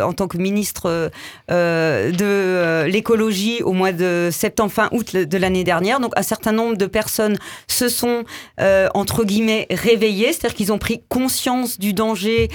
[0.02, 1.10] en tant que ministre
[1.48, 6.00] de l'écologie au mois de septembre fin août de l'année dernière.
[6.00, 7.36] Donc un certain nombre de personnes
[7.68, 8.24] se sont
[8.94, 12.48] entre guillemets réveillées, c'est-à-dire qu'ils ont pris conscience du danger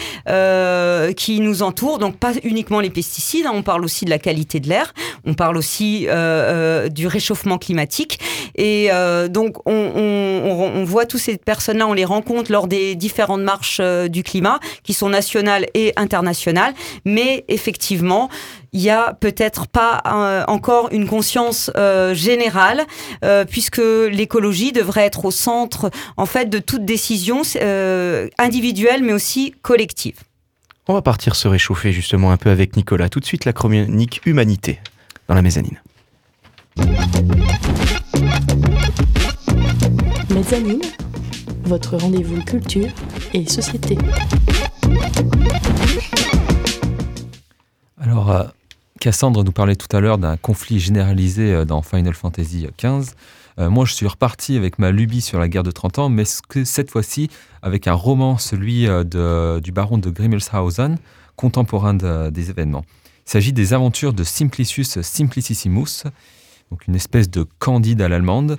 [1.16, 2.00] qui nous entoure.
[2.00, 4.94] Donc pas uniquement les pesticides, hein, on parle aussi de la qualité de l'air,
[5.26, 8.18] on parle aussi euh, du réchauffement climatique.
[8.56, 13.80] Et euh, donc, on, voit toutes ces personnes-là, on les rencontre lors des différentes marches
[13.82, 16.74] euh, du climat, qui sont nationales et internationales.
[17.04, 18.30] Mais effectivement,
[18.72, 21.70] il y a peut-être pas euh, encore une conscience
[22.14, 22.86] générale,
[23.50, 27.42] puisque l'écologie devrait être au centre, en fait, de toute décision
[28.38, 30.16] individuelle, mais aussi collective.
[30.88, 33.10] On va partir se réchauffer justement un peu avec Nicolas.
[33.10, 34.80] Tout de suite, la chronique Humanité
[35.28, 35.80] dans la mezzanine.
[40.34, 40.82] Mezzanine,
[41.64, 42.88] votre rendez-vous culture
[43.34, 43.98] et société.
[48.00, 48.44] Alors, euh,
[49.00, 53.12] Cassandre nous parlait tout à l'heure d'un conflit généralisé euh, dans Final Fantasy XV.
[53.60, 56.24] Euh, moi, je suis reparti avec ma lubie sur la guerre de 30 ans, mais
[56.26, 57.30] cette fois-ci
[57.62, 60.98] avec un roman, celui de- du baron de Grimmelshausen,
[61.36, 62.86] contemporain de- des événements.
[63.28, 66.04] Il s'agit des aventures de Simplicius Simplicissimus,
[66.72, 68.58] donc une espèce de candide à l'allemande.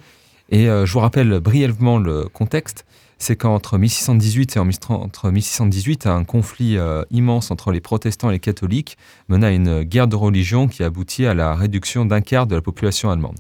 [0.51, 2.85] Et euh, je vous rappelle brièvement le contexte.
[3.19, 8.35] C'est qu'entre 1618 et en, entre 1618, un conflit euh, immense entre les protestants et
[8.35, 8.97] les catholiques
[9.29, 12.63] mena à une guerre de religion qui aboutit à la réduction d'un quart de la
[12.63, 13.37] population allemande.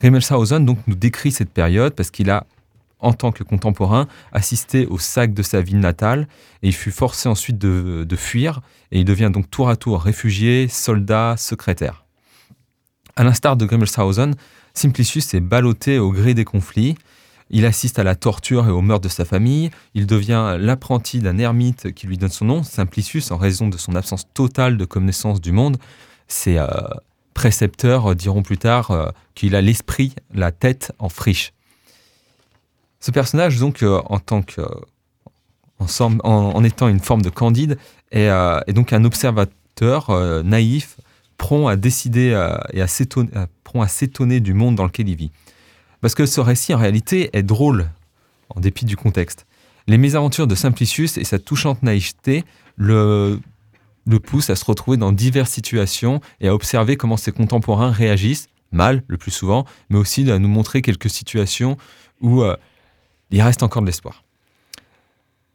[0.00, 2.46] Grimmelshausen donc nous décrit cette période parce qu'il a,
[3.00, 6.28] en tant que contemporain, assisté au sac de sa ville natale
[6.62, 8.62] et il fut forcé ensuite de fuir
[8.92, 12.04] et il devient donc tour à tour réfugié, soldat, secrétaire.
[13.14, 14.34] À l'instar de Grimmelshausen,
[14.74, 16.96] Simplicius est ballotté au gré des conflits.
[17.50, 19.70] Il assiste à la torture et au meurtre de sa famille.
[19.94, 23.94] Il devient l'apprenti d'un ermite qui lui donne son nom, Simplicius, en raison de son
[23.94, 25.76] absence totale de connaissance du monde.
[26.28, 26.66] Ses euh,
[27.34, 31.52] précepteurs diront plus tard euh, qu'il a l'esprit, la tête en friche.
[33.00, 34.16] Ce personnage, donc, euh, en
[36.64, 37.76] étant une forme de candide,
[38.12, 38.30] est,
[38.72, 40.96] donc un observateur naïf,
[41.42, 43.30] prompt à décider euh, et à s'étonner,
[43.64, 45.32] prompt à s'étonner du monde dans lequel il vit.
[46.00, 47.90] Parce que ce récit, en réalité, est drôle,
[48.48, 49.44] en dépit du contexte.
[49.88, 52.44] Les mésaventures de Simplicius et sa touchante naïveté
[52.76, 53.40] le,
[54.06, 58.46] le poussent à se retrouver dans diverses situations et à observer comment ses contemporains réagissent,
[58.70, 61.76] mal le plus souvent, mais aussi à nous montrer quelques situations
[62.20, 62.56] où euh,
[63.32, 64.21] il reste encore de l'espoir.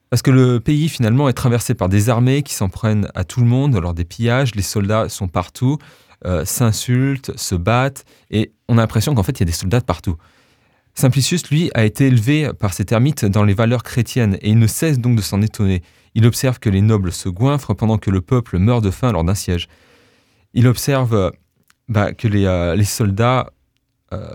[0.09, 3.41] Parce que le pays, finalement, est traversé par des armées qui s'en prennent à tout
[3.41, 5.77] le monde lors des pillages, les soldats sont partout,
[6.25, 9.79] euh, s'insultent, se battent, et on a l'impression qu'en fait, il y a des soldats
[9.79, 10.15] de partout.
[10.95, 14.65] Simplicius, lui, a été élevé par cet ermite dans les valeurs chrétiennes et il ne
[14.65, 15.83] cesse donc de s'en étonner.
[16.15, 19.23] Il observe que les nobles se goinfrent pendant que le peuple meurt de faim lors
[19.23, 19.67] d'un siège.
[20.55, 21.33] Il observe
[21.87, 23.51] bah, que les, euh, soldats...
[24.11, 24.33] Euh...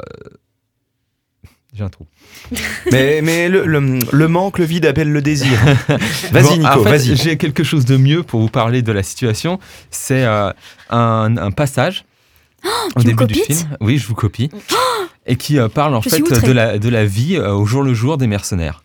[1.75, 2.07] J'ai un trou.
[2.93, 5.59] mais, mais le, le, le, manque, le vide appelle le désir.
[6.31, 7.17] vas-y, bon, Nico, en fait, vas-y.
[7.17, 9.59] J'ai quelque chose de mieux pour vous parler de la situation.
[9.91, 10.51] C'est euh,
[10.91, 12.05] un, un, passage
[12.65, 13.59] oh, au début du film.
[13.81, 14.51] Oui, je vous copie.
[14.53, 14.77] Oh
[15.27, 17.83] et qui euh, parle en je fait de la, de la vie euh, au jour
[17.83, 18.83] le jour des mercenaires.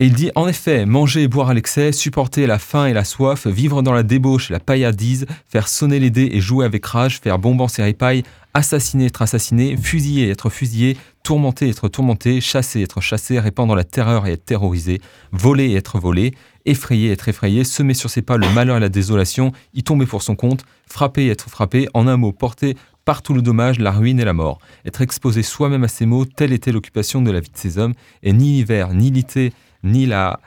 [0.00, 3.04] Et il dit en effet, manger et boire à l'excès, supporter la faim et la
[3.04, 6.84] soif, vivre dans la débauche et la paillardise, faire sonner les dés et jouer avec
[6.84, 12.82] rage, faire bonbons et ripailles, assassiner, être assassiné, fusiller être fusillé, tourmenter être tourmenté, chasser
[12.82, 15.00] être chassé, répandre la terreur et être terrorisé,
[15.32, 16.34] voler et être volé,
[16.66, 20.06] effrayer et être effrayé, semer sur ses pas le malheur et la désolation, y tomber
[20.06, 23.90] pour son compte, frapper et être frappé, en un mot, porter partout le dommage, la
[23.90, 24.60] ruine et la mort.
[24.84, 27.94] Être exposé soi-même à ces mots, telle était l'occupation de la vie de ces hommes,
[28.22, 29.52] et ni l'hiver, ni l'été,
[29.82, 30.40] ni la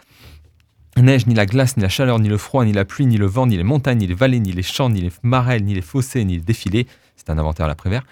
[0.96, 3.26] neige, ni la glace, ni la chaleur, ni le froid, ni la pluie, ni le
[3.26, 5.82] vent, ni les montagnes, ni les vallées, ni les champs, ni les marais, ni les
[5.82, 6.88] fossés, ni les défilés,
[7.18, 8.04] c'est un inventaire à la Prévert,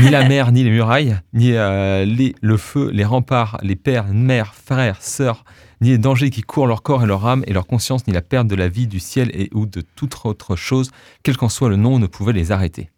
[0.00, 2.06] ni la mer, ni les murailles, ni euh,
[2.40, 5.44] le feu, les remparts, les pères, mères, frères, sœurs,
[5.80, 8.22] ni les dangers qui courent leur corps et leur âme et leur conscience, ni la
[8.22, 10.92] perte de la vie, du ciel et ou de toute autre chose,
[11.24, 12.90] quel qu'en soit le nom, ne pouvait les arrêter.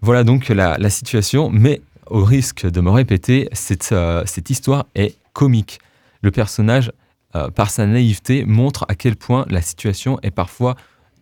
[0.00, 5.16] Voilà donc la, situation, mais au risque de me répéter, cette, euh, cette histoire est
[5.34, 5.78] comique.
[6.22, 6.90] Le personnage,
[7.36, 10.74] euh, par sa naïveté, montre à quel point la situation est parfois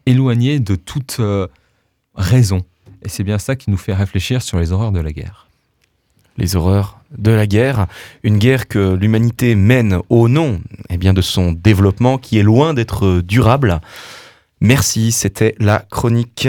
[0.07, 1.21] éloignée de toute
[2.15, 2.65] raison.
[3.03, 5.47] Et c'est bien ça qui nous fait réfléchir sur les horreurs de la guerre.
[6.37, 7.87] Les horreurs de la guerre,
[8.23, 12.75] une guerre que l'humanité mène au nom eh bien, de son développement qui est loin
[12.75, 13.81] d'être durable.
[14.61, 16.49] Merci, c'était la chronique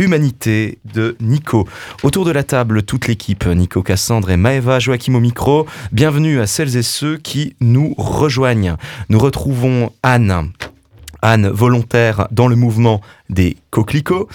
[0.00, 1.66] Humanité de Nico.
[2.04, 5.66] Autour de la table, toute l'équipe, Nico Cassandre et Maeva Joachim au micro.
[5.90, 8.76] Bienvenue à celles et ceux qui nous rejoignent.
[9.08, 10.52] Nous retrouvons Anne.
[11.20, 14.28] Anne, volontaire dans le mouvement des coquelicots.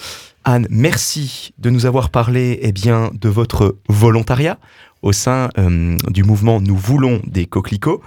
[0.46, 4.58] Anne, merci de nous avoir parlé eh de votre volontariat
[5.00, 8.02] au sein euh, du mouvement Nous voulons des coquelicots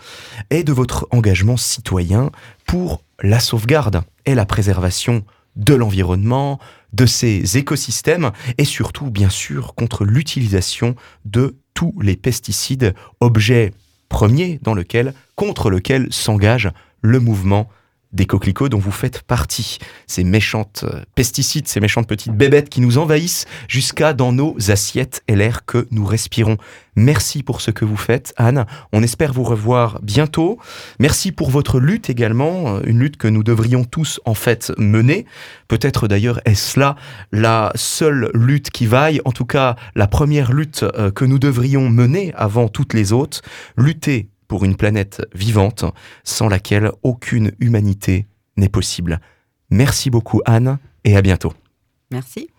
[0.52, 2.30] et de votre engagement citoyen
[2.68, 5.26] pour la sauvegarde et la préservation
[5.56, 6.60] de l'environnement,
[6.94, 13.74] de ces écosystèmes et surtout, bien sûr, contre l'utilisation de tous les pesticides, objet
[14.10, 16.70] premier dans lequel, contre lequel s'engage
[17.02, 17.68] le mouvement
[18.18, 19.78] des coquelicots dont vous faites partie.
[20.08, 25.24] Ces méchantes euh, pesticides, ces méchantes petites bébêtes qui nous envahissent jusqu'à dans nos assiettes
[25.30, 26.58] et l'air que nous respirons.
[26.98, 28.66] Merci pour ce que vous faites, Anne.
[28.92, 30.58] On espère vous revoir bientôt.
[31.00, 35.26] Merci pour votre lutte également, euh, une lutte que nous devrions tous en fait mener.
[35.68, 36.96] Peut-être d'ailleurs est-ce là
[37.32, 41.90] la seule lutte qui vaille, en tout cas la première lutte euh, que nous devrions
[41.90, 43.42] mener avant toutes les autres,
[43.78, 45.86] lutter pour une planète vivante
[46.24, 49.20] sans laquelle aucune humanité n'est possible.
[49.70, 51.54] Merci beaucoup Anne et à bientôt.
[52.12, 52.50] Merci.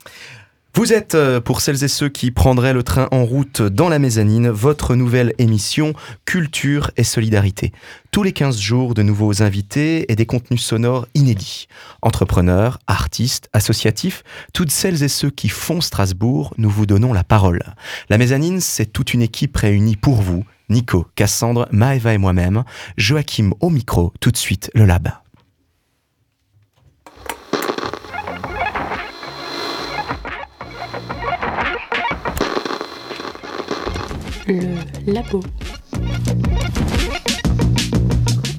[0.74, 3.98] Vous êtes, euh, pour celles et ceux qui prendraient le train en route dans la
[3.98, 5.92] mezzanine, votre nouvelle émission
[6.24, 7.72] Culture et Solidarité.
[8.12, 11.66] Tous les 15 jours, de nouveaux invités et des contenus sonores inédits.
[12.00, 14.22] Entrepreneurs, artistes, associatifs,
[14.52, 17.64] toutes celles et ceux qui font Strasbourg, nous vous donnons la parole.
[18.08, 20.44] La mezzanine, c'est toute une équipe réunie pour vous.
[20.70, 22.64] Nico, Cassandre, Maeva et moi-même.
[22.96, 25.08] Joachim au micro, tout de suite le lab.
[34.46, 35.42] Le labo.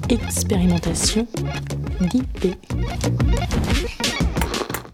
[0.08, 1.26] Expérimentation
[2.00, 2.56] d'IP.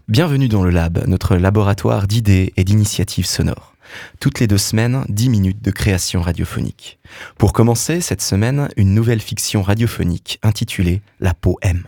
[0.07, 3.76] Bienvenue dans le lab, notre laboratoire d'idées et d'initiatives sonores.
[4.19, 6.99] Toutes les deux semaines, 10 minutes de création radiophonique.
[7.37, 11.83] Pour commencer, cette semaine, une nouvelle fiction radiophonique intitulée La poème.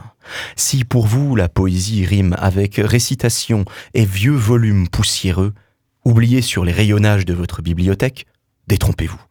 [0.56, 5.54] Si pour vous la poésie rime avec récitation et vieux volumes poussiéreux,
[6.06, 8.26] oubliés sur les rayonnages de votre bibliothèque,
[8.68, 9.22] détrompez-vous.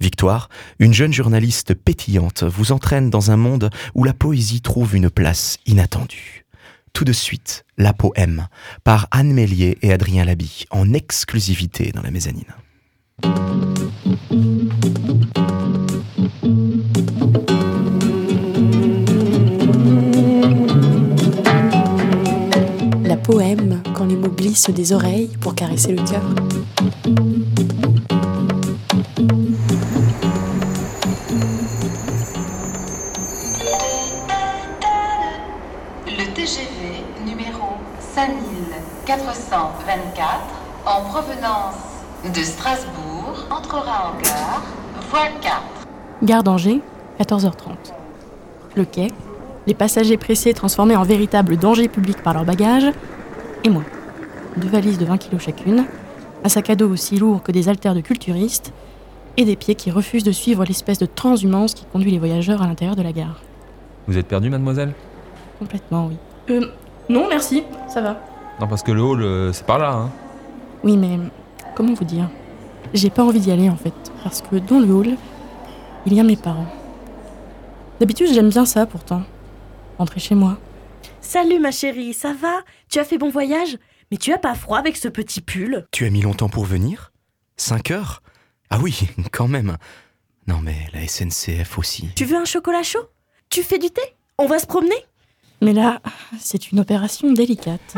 [0.00, 0.48] Victoire,
[0.78, 5.58] une jeune journaliste pétillante, vous entraîne dans un monde où la poésie trouve une place
[5.66, 6.46] inattendue.
[6.92, 8.48] Tout de suite, La Poème,
[8.84, 12.44] par Anne Mélier et Adrien Labi, en exclusivité dans la mezzanine.
[23.04, 27.77] La poème, quand les mots glissent des oreilles pour caresser le cœur.
[39.08, 40.22] 5424
[40.84, 41.76] en provenance
[42.24, 44.62] de Strasbourg entrera en gare
[45.08, 45.62] voie 4.
[46.22, 46.82] Gare d'Angers,
[47.18, 47.94] 14h30.
[48.76, 49.08] Le quai,
[49.66, 52.92] les passagers pressés transformés en véritables dangers publics par leurs bagages,
[53.64, 53.82] et moi.
[54.58, 55.86] Deux valises de 20 kilos chacune,
[56.44, 58.74] un sac à dos aussi lourd que des haltères de culturistes,
[59.38, 62.66] et des pieds qui refusent de suivre l'espèce de transhumance qui conduit les voyageurs à
[62.66, 63.40] l'intérieur de la gare.
[64.06, 64.92] Vous êtes perdu, mademoiselle?
[65.58, 66.16] Complètement, oui.
[66.50, 66.66] Euh,
[67.08, 68.20] non, merci, ça va.
[68.60, 70.10] Non, parce que le hall, euh, c'est par là, hein.
[70.82, 71.18] Oui, mais
[71.76, 72.28] comment vous dire?
[72.94, 73.92] J'ai pas envie d'y aller en fait,
[74.22, 75.16] parce que dans le hall,
[76.06, 76.66] il y a mes parents.
[78.00, 79.22] D'habitude, j'aime bien ça pourtant.
[79.98, 80.58] Rentrer chez moi.
[81.20, 82.60] Salut ma chérie, ça va?
[82.88, 83.76] Tu as fait bon voyage?
[84.10, 85.86] Mais tu as pas froid avec ce petit pull?
[85.90, 87.12] Tu as mis longtemps pour venir?
[87.56, 88.22] 5 heures?
[88.70, 89.76] Ah oui, quand même.
[90.46, 92.08] Non mais la SNCF aussi.
[92.16, 93.06] Tu veux un chocolat chaud?
[93.50, 94.02] Tu fais du thé?
[94.38, 94.96] On va se promener?
[95.60, 96.00] Mais là,
[96.38, 97.96] c'est une opération délicate.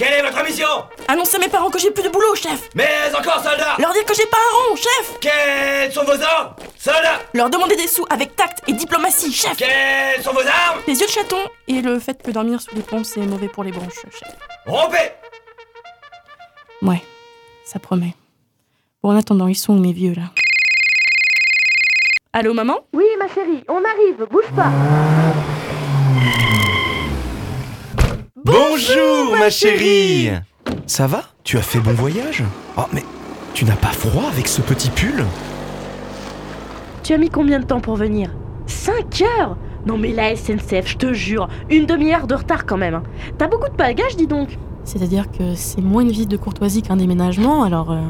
[0.00, 0.66] Quelle est votre mission
[1.08, 4.06] Annoncez à mes parents que j'ai plus de boulot, chef Mais encore, soldat Leur dire
[4.06, 8.06] que j'ai pas un rond, chef Quels sont vos ordres Soldat Leur demander des sous
[8.08, 11.36] avec tact et diplomatie, chef Quelles sont vos armes Les yeux de chaton
[11.68, 14.32] et le fait que dormir sous les ponts, c'est mauvais pour les bronches, chef.
[14.64, 15.12] Rompez
[16.80, 17.02] Ouais,
[17.66, 18.14] ça promet.
[19.02, 20.30] Bon, en attendant, ils sont où mes vieux, là
[22.32, 24.70] Allô, maman Oui, ma chérie, on arrive, bouge pas.
[28.44, 30.30] Bonjour, ma chérie
[30.86, 31.24] Ça va?
[31.44, 32.42] Tu as fait bon voyage?
[32.76, 33.02] Oh mais
[33.54, 35.24] tu n'as pas froid avec ce petit pull?
[37.02, 38.30] Tu as mis combien de temps pour venir?
[38.66, 42.94] 5 heures Non mais la SNCF, je te jure, une demi-heure de retard quand même.
[42.94, 43.02] hein.
[43.38, 44.56] T'as beaucoup de bagages, dis donc.
[44.84, 47.90] C'est-à-dire que c'est moins une visite de courtoisie qu'un déménagement, alors...
[47.92, 48.00] euh,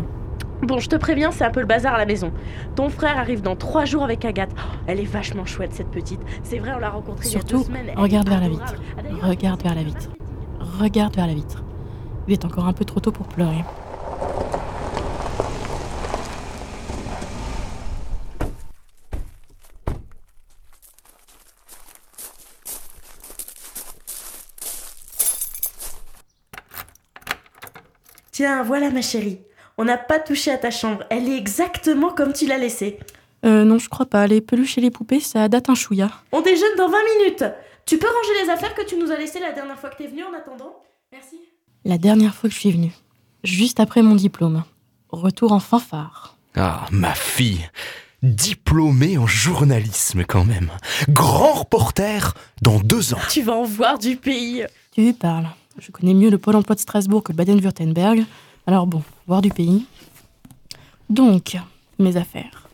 [0.62, 2.32] Bon, je te préviens, c'est un peu le bazar à la maison.
[2.76, 4.50] Ton frère arrive dans trois jours avec Agathe.
[4.58, 6.20] Oh, elle est vachement chouette cette petite.
[6.42, 7.86] C'est vrai, on l'a rencontrée il y a Surtout, deux semaines.
[7.94, 8.70] Elle regarde vers la adorable.
[8.70, 8.82] vitre.
[8.98, 10.08] Ah, d'ailleurs, Regarde vers la vitre.
[10.80, 11.62] Regarde vers la vitre.
[12.26, 13.62] Il est encore un peu trop tôt pour pleurer.
[28.32, 29.42] Tiens, voilà ma chérie.
[29.76, 31.04] On n'a pas touché à ta chambre.
[31.10, 32.98] Elle est exactement comme tu l'as laissée.
[33.44, 34.26] Euh, non, je crois pas.
[34.26, 36.10] Les peluches et les poupées, ça date un chouïa.
[36.32, 37.44] On déjeune dans 20 minutes.
[37.90, 40.06] Tu peux ranger les affaires que tu nous as laissées la dernière fois que t'es
[40.06, 40.76] venue en attendant
[41.10, 41.40] Merci.
[41.84, 42.92] La dernière fois que je suis venue.
[43.42, 44.62] Juste après mon diplôme.
[45.08, 46.36] Retour en fanfare.
[46.54, 47.68] Ah, ma fille
[48.22, 50.70] Diplômée en journalisme quand même.
[51.08, 53.18] Grand reporter dans deux ans.
[53.28, 54.64] Tu vas en voir du pays.
[54.92, 55.48] Tu parles.
[55.76, 58.24] Je connais mieux le pôle emploi de Strasbourg que le Baden-Württemberg.
[58.68, 59.84] Alors bon, voir du pays.
[61.08, 61.56] Donc,
[61.98, 62.68] mes affaires.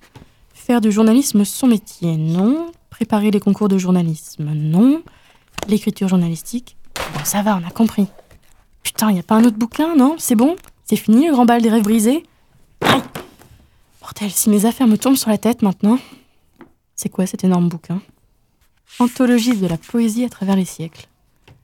[0.52, 2.70] Faire du journalisme son métier, non.
[2.96, 5.02] Préparer les concours de journalisme, non.
[5.68, 8.06] L'écriture journalistique, bon, ça va, on a compris.
[8.82, 10.14] Putain, y a pas un autre bouquin, non?
[10.16, 10.56] C'est bon?
[10.86, 12.22] C'est fini, le grand bal des rêves brisés?
[12.80, 13.02] Aïe
[14.00, 15.98] Bordel, si mes affaires me tombent sur la tête maintenant.
[16.94, 18.00] C'est quoi cet énorme bouquin?
[18.98, 21.06] Anthologie de la poésie à travers les siècles.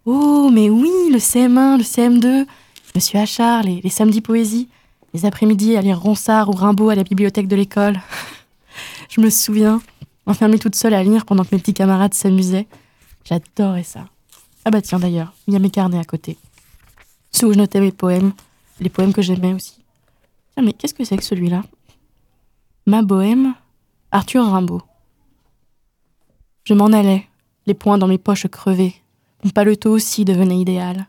[0.05, 2.47] Oh, mais oui, le CM1, le CM2,
[2.95, 4.68] Monsieur Achard, les, les samedis poésie,
[5.14, 7.99] les après-midi à lire Ronsard ou Rimbaud à la bibliothèque de l'école.
[9.09, 9.80] Je me souviens,
[10.27, 12.66] enfermée toute seule à lire pendant que mes petits camarades s'amusaient.
[13.25, 14.07] J'adorais ça.
[14.64, 16.39] Ah bah tiens d'ailleurs, il y a mes carnets à côté.
[17.31, 18.33] Ceux où je notais mes poèmes,
[18.81, 19.83] les poèmes que j'aimais aussi.
[20.55, 21.62] Tiens, mais qu'est-ce que c'est que celui-là?
[22.87, 23.55] Ma bohème,
[24.11, 24.83] Arthur Rimbaud.
[26.64, 27.27] Je m'en allais,
[27.66, 28.95] les poings dans mes poches crevées.
[29.45, 31.07] Mon paletot aussi devenait idéal.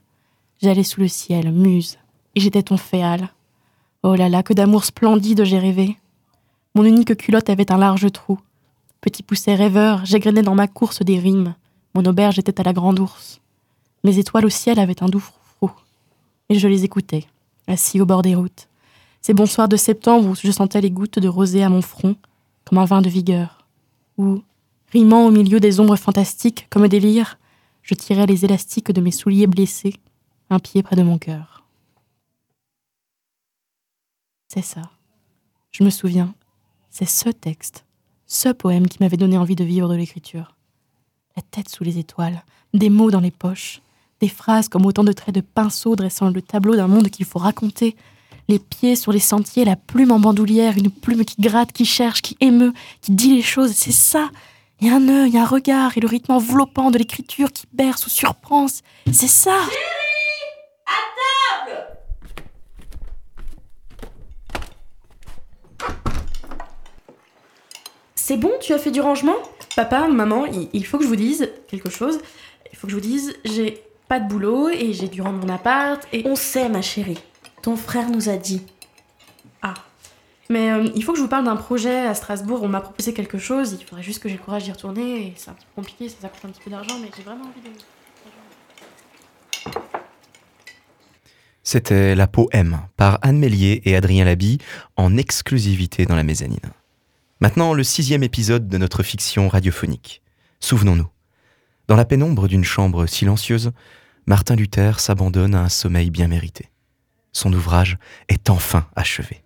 [0.61, 1.97] J'allais sous le ciel, muse,
[2.36, 3.30] et j'étais ton féal.
[4.01, 5.97] Oh là là, que d'amour splendide j'ai rêvé.
[6.76, 8.39] Mon unique culotte avait un large trou.
[9.04, 11.56] Petit pousset rêveur, j'égrenais dans ma course des rimes.
[11.93, 13.41] Mon auberge était à la grande ours.
[14.06, 15.72] Mes étoiles au ciel avaient un doux froufrou.
[16.47, 17.26] Et je les écoutais,
[17.68, 18.70] assis au bord des routes.
[19.22, 22.16] Ces bons soirs de septembre où je sentais les gouttes de rosée à mon front,
[22.64, 23.68] comme un vin de vigueur.
[24.18, 24.41] Où,
[24.93, 27.38] rimant au milieu des ombres fantastiques, comme des lyres,
[27.82, 29.95] je tirais les élastiques de mes souliers blessés,
[30.49, 31.66] un pied près de mon cœur.
[34.47, 34.84] C'est ça.
[35.72, 36.34] Je me souviens.
[36.89, 37.84] C'est ce texte,
[38.34, 40.55] ce poème qui m'avait donné envie de vivre de l'écriture.
[41.36, 43.81] La tête sous les étoiles, des mots dans les poches,
[44.19, 47.39] des phrases comme autant de traits de pinceau dressant le tableau d'un monde qu'il faut
[47.39, 47.95] raconter,
[48.49, 52.21] les pieds sur les sentiers, la plume en bandoulière, une plume qui gratte, qui cherche,
[52.21, 54.29] qui émeut, qui dit les choses, c'est ça.
[54.81, 58.05] Il y a un œil, un regard et le rythme enveloppant de l'écriture qui berce
[58.05, 58.65] ou surprend,
[59.11, 59.57] c'est ça.
[68.26, 69.36] C'est bon, tu as fait du rangement?
[69.76, 72.19] Papa, maman, il- faut que je vous dise quelque chose.
[72.71, 75.53] Il faut que je vous dise, j'ai pas de boulot et j'ai dû rendre mon
[75.53, 76.26] appart et...
[76.26, 77.19] On sait, ma chérie.
[77.61, 78.61] Ton frère nous a dit.
[79.61, 79.74] Ah.
[80.49, 82.61] Mais euh, il faut que je vous parle d'un projet à Strasbourg.
[82.63, 83.76] On m'a proposé quelque chose.
[83.78, 85.28] Il faudrait juste que j'ai le courage d'y retourner.
[85.28, 87.24] Et c'est un petit peu compliqué, ça, ça coûte un petit peu d'argent, mais j'ai
[87.24, 87.69] vraiment envie de.
[91.61, 94.59] C'était La peau M par Anne Mélier et Adrien Labi
[94.95, 96.71] en exclusivité dans la mezzanine.
[97.44, 100.22] Maintenant, le sixième épisode de notre fiction radiophonique.
[100.62, 101.10] Souvenons-nous.
[101.89, 103.74] Dans la pénombre d'une chambre silencieuse,
[104.28, 106.72] Martin Luther s'abandonne à un sommeil bien mérité.
[107.34, 107.98] Son ouvrage
[108.30, 109.44] est enfin achevé.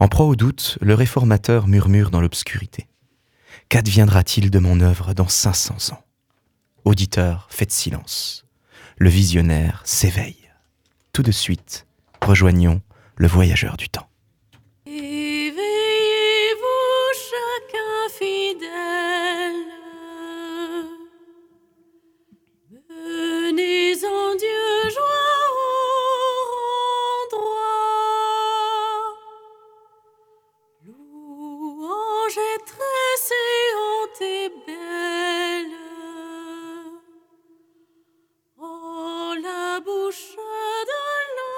[0.00, 2.88] En proie au doute, le réformateur murmure dans l'obscurité.
[3.70, 6.04] Qu'adviendra-t-il de mon œuvre dans 500 ans?
[6.84, 8.44] Auditeur, faites silence.
[8.98, 10.50] Le visionnaire s'éveille.
[11.14, 11.86] Tout de suite,
[12.20, 12.82] rejoignons
[13.16, 14.10] le voyageur du temps.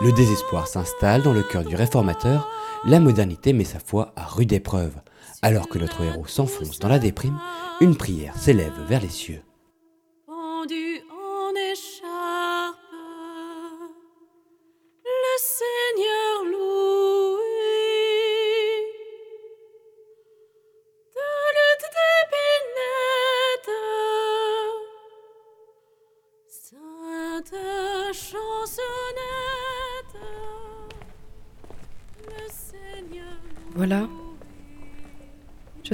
[0.07, 2.48] Le désespoir s'installe dans le cœur du réformateur,
[2.84, 4.94] la modernité met sa foi à rude épreuve.
[5.42, 7.36] Alors que notre héros s'enfonce dans la déprime,
[7.80, 9.42] une prière s'élève vers les cieux.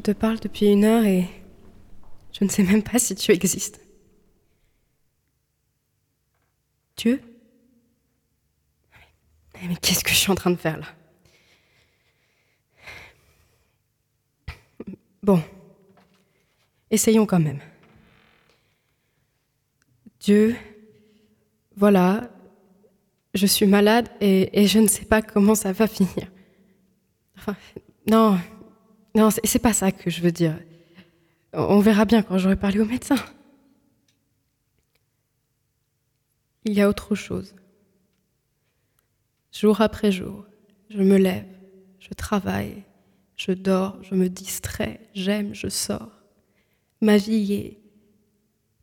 [0.03, 1.26] Te parle depuis une heure et
[2.32, 3.80] je ne sais même pas si tu existes.
[6.96, 7.22] Dieu?
[9.62, 10.86] Mais qu'est-ce que je suis en train de faire là?
[15.22, 15.42] Bon.
[16.90, 17.61] Essayons quand même.
[20.20, 20.57] Dieu,
[21.76, 22.30] voilà,
[23.34, 26.30] je suis malade et, et je ne sais pas comment ça va finir.
[27.36, 27.57] Enfin,
[28.07, 28.38] non,
[29.14, 30.58] non, c'est pas ça que je veux dire.
[31.52, 33.16] On verra bien quand j'aurai parlé au médecin.
[36.64, 37.54] Il y a autre chose.
[39.52, 40.46] Jour après jour,
[40.88, 41.48] je me lève,
[41.98, 42.84] je travaille,
[43.36, 46.10] je dors, je me distrais, j'aime, je sors.
[47.02, 47.78] Ma vie est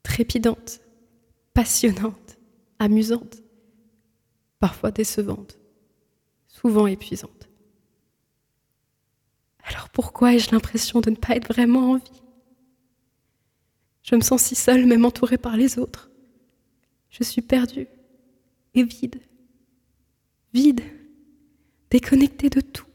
[0.04, 0.82] trépidante,
[1.54, 2.38] passionnante,
[2.78, 3.42] amusante,
[4.60, 5.58] parfois décevante,
[6.48, 7.49] souvent épuisante.
[9.70, 12.24] Alors pourquoi ai-je l'impression de ne pas être vraiment en vie?
[14.02, 16.10] Je me sens si seule, même entourée par les autres.
[17.12, 17.88] Je suis perdue
[18.74, 19.22] et vide.
[20.54, 20.82] Vide,
[21.92, 22.88] déconnectée de tout,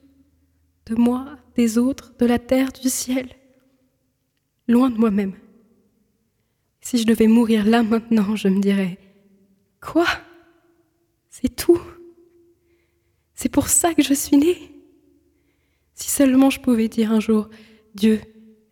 [0.87, 3.29] de moi, des autres, de la terre, du ciel,
[4.66, 5.35] loin de moi-même.
[6.81, 8.99] Si je devais mourir là maintenant, je me dirais,
[9.81, 10.07] quoi?
[11.31, 11.81] C'est tout?
[13.35, 14.74] C'est pour ça que je suis née?
[15.95, 17.49] Si seulement je pouvais dire un jour,
[17.95, 18.21] Dieu,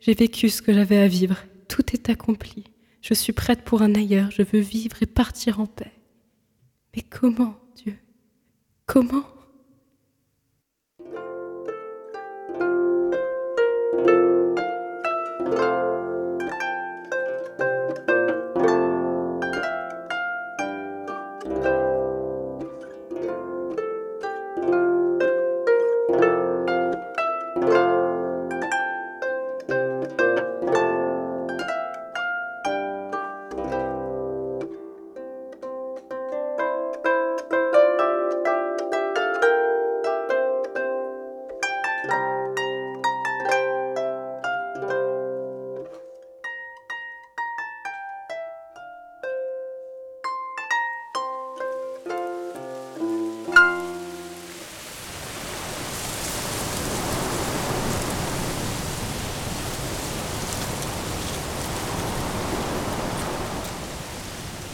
[0.01, 1.37] j'ai vécu ce que j'avais à vivre,
[1.69, 2.65] tout est accompli,
[3.01, 5.93] je suis prête pour un ailleurs, je veux vivre et partir en paix.
[6.95, 7.97] Mais comment, Dieu?
[8.87, 9.25] Comment?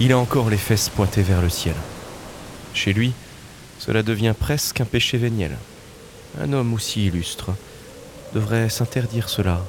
[0.00, 1.74] Il a encore les fesses pointées vers le ciel.
[2.72, 3.12] Chez lui,
[3.80, 5.56] cela devient presque un péché véniel.
[6.40, 7.50] Un homme aussi illustre
[8.32, 9.60] devrait s'interdire cela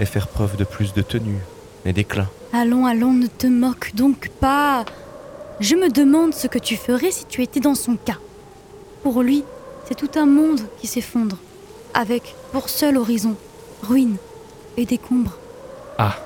[0.00, 1.38] et faire preuve de plus de tenue
[1.84, 2.28] et d'éclat.
[2.52, 4.84] Allons, allons, ne te moque donc pas.
[5.60, 8.18] Je me demande ce que tu ferais si tu étais dans son cas.
[9.04, 9.44] Pour lui,
[9.86, 11.36] c'est tout un monde qui s'effondre,
[11.94, 13.36] avec pour seul horizon
[13.84, 14.16] ruines
[14.76, 15.36] et décombres.
[15.96, 16.16] Ah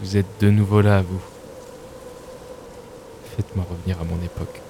[0.00, 1.20] Vous êtes de nouveau là, vous.
[3.36, 4.60] Faites-moi revenir à mon époque.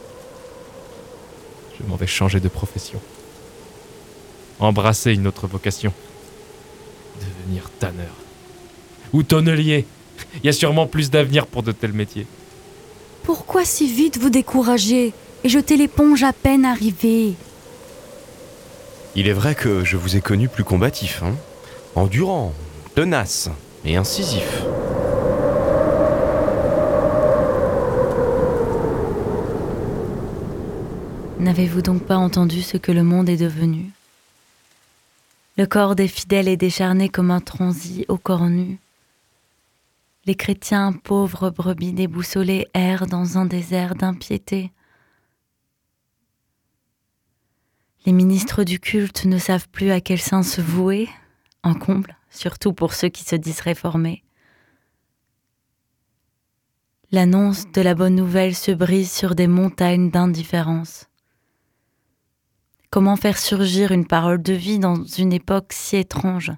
[1.79, 3.01] Je m'en vais changer de profession.
[4.61, 5.93] Embrasser une autre vocation.
[7.21, 8.15] Devenir tanneur.
[9.13, 9.87] Ou tonnelier.
[10.37, 12.27] Il y a sûrement plus d'avenir pour de tels métiers.
[13.25, 15.13] Pourquoi si vite vous décourager
[15.45, 17.35] et jeter l'éponge à peine arrivée?
[19.15, 21.35] Il est vrai que je vous ai connu plus combatif, hein
[21.95, 22.53] endurant,
[22.95, 23.51] tenace
[23.85, 24.63] et incisif.
[31.43, 33.91] N'avez-vous donc pas entendu ce que le monde est devenu?
[35.57, 38.79] Le corps des fidèles est décharné comme un transi au corps nu.
[40.25, 44.71] Les chrétiens, pauvres brebis déboussolés, errent dans un désert d'impiété.
[48.07, 51.09] Les ministres du culte ne savent plus à quel saint se vouer,
[51.65, 54.23] en comble, surtout pour ceux qui se disent réformés.
[57.11, 61.09] L'annonce de la bonne nouvelle se brise sur des montagnes d'indifférence.
[62.93, 66.53] Comment faire surgir une parole de vie dans une époque si étrange?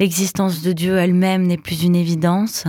[0.00, 2.64] L'existence de Dieu elle-même n'est plus une évidence.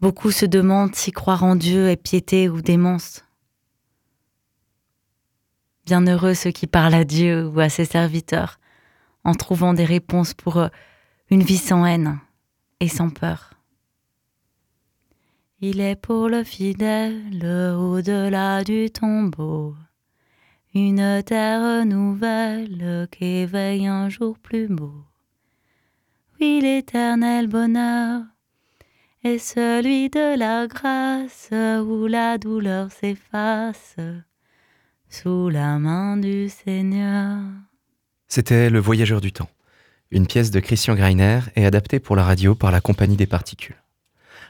[0.00, 3.22] Beaucoup se demandent si croire en Dieu est piété ou démence.
[5.84, 8.58] Bienheureux ceux qui parlent à Dieu ou à ses serviteurs
[9.22, 10.70] en trouvant des réponses pour eux,
[11.30, 12.18] une vie sans haine
[12.80, 13.54] et sans peur.
[15.60, 19.76] Il est pour le fidèle au-delà du tombeau,
[20.76, 24.92] une terre nouvelle qu'éveille un jour plus beau.
[26.38, 28.22] Oui, l'éternel bonheur
[29.24, 33.96] est celui de la grâce où la douleur s'efface,
[35.08, 37.40] sous la main du Seigneur.
[38.28, 39.48] C'était Le Voyageur du Temps,
[40.10, 43.76] une pièce de Christian Greiner et adaptée pour la radio par la Compagnie des Particules.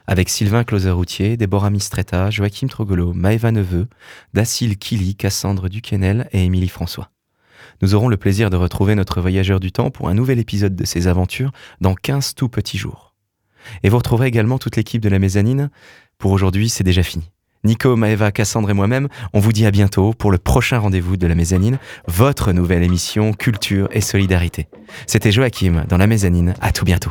[0.06, 3.88] Avec Sylvain Closer-Routier, Déborah Mistretta, Joachim Trogolo, Maëva Neveu,
[4.34, 7.10] Dacile Kili, Cassandre Duquesnel et Émilie François.
[7.82, 10.84] Nous aurons le plaisir de retrouver notre voyageur du temps pour un nouvel épisode de
[10.84, 11.50] ses aventures
[11.80, 13.14] dans 15 tout petits jours.
[13.82, 15.70] Et vous retrouverez également toute l'équipe de la mezzanine.
[16.18, 17.30] Pour aujourd'hui, c'est déjà fini.
[17.64, 21.26] Nico, Maëva, Cassandre et moi-même, on vous dit à bientôt pour le prochain rendez-vous de
[21.26, 24.68] la mezzanine, votre nouvelle émission Culture et Solidarité.
[25.08, 27.10] C'était Joachim dans la mezzanine, à tout bientôt.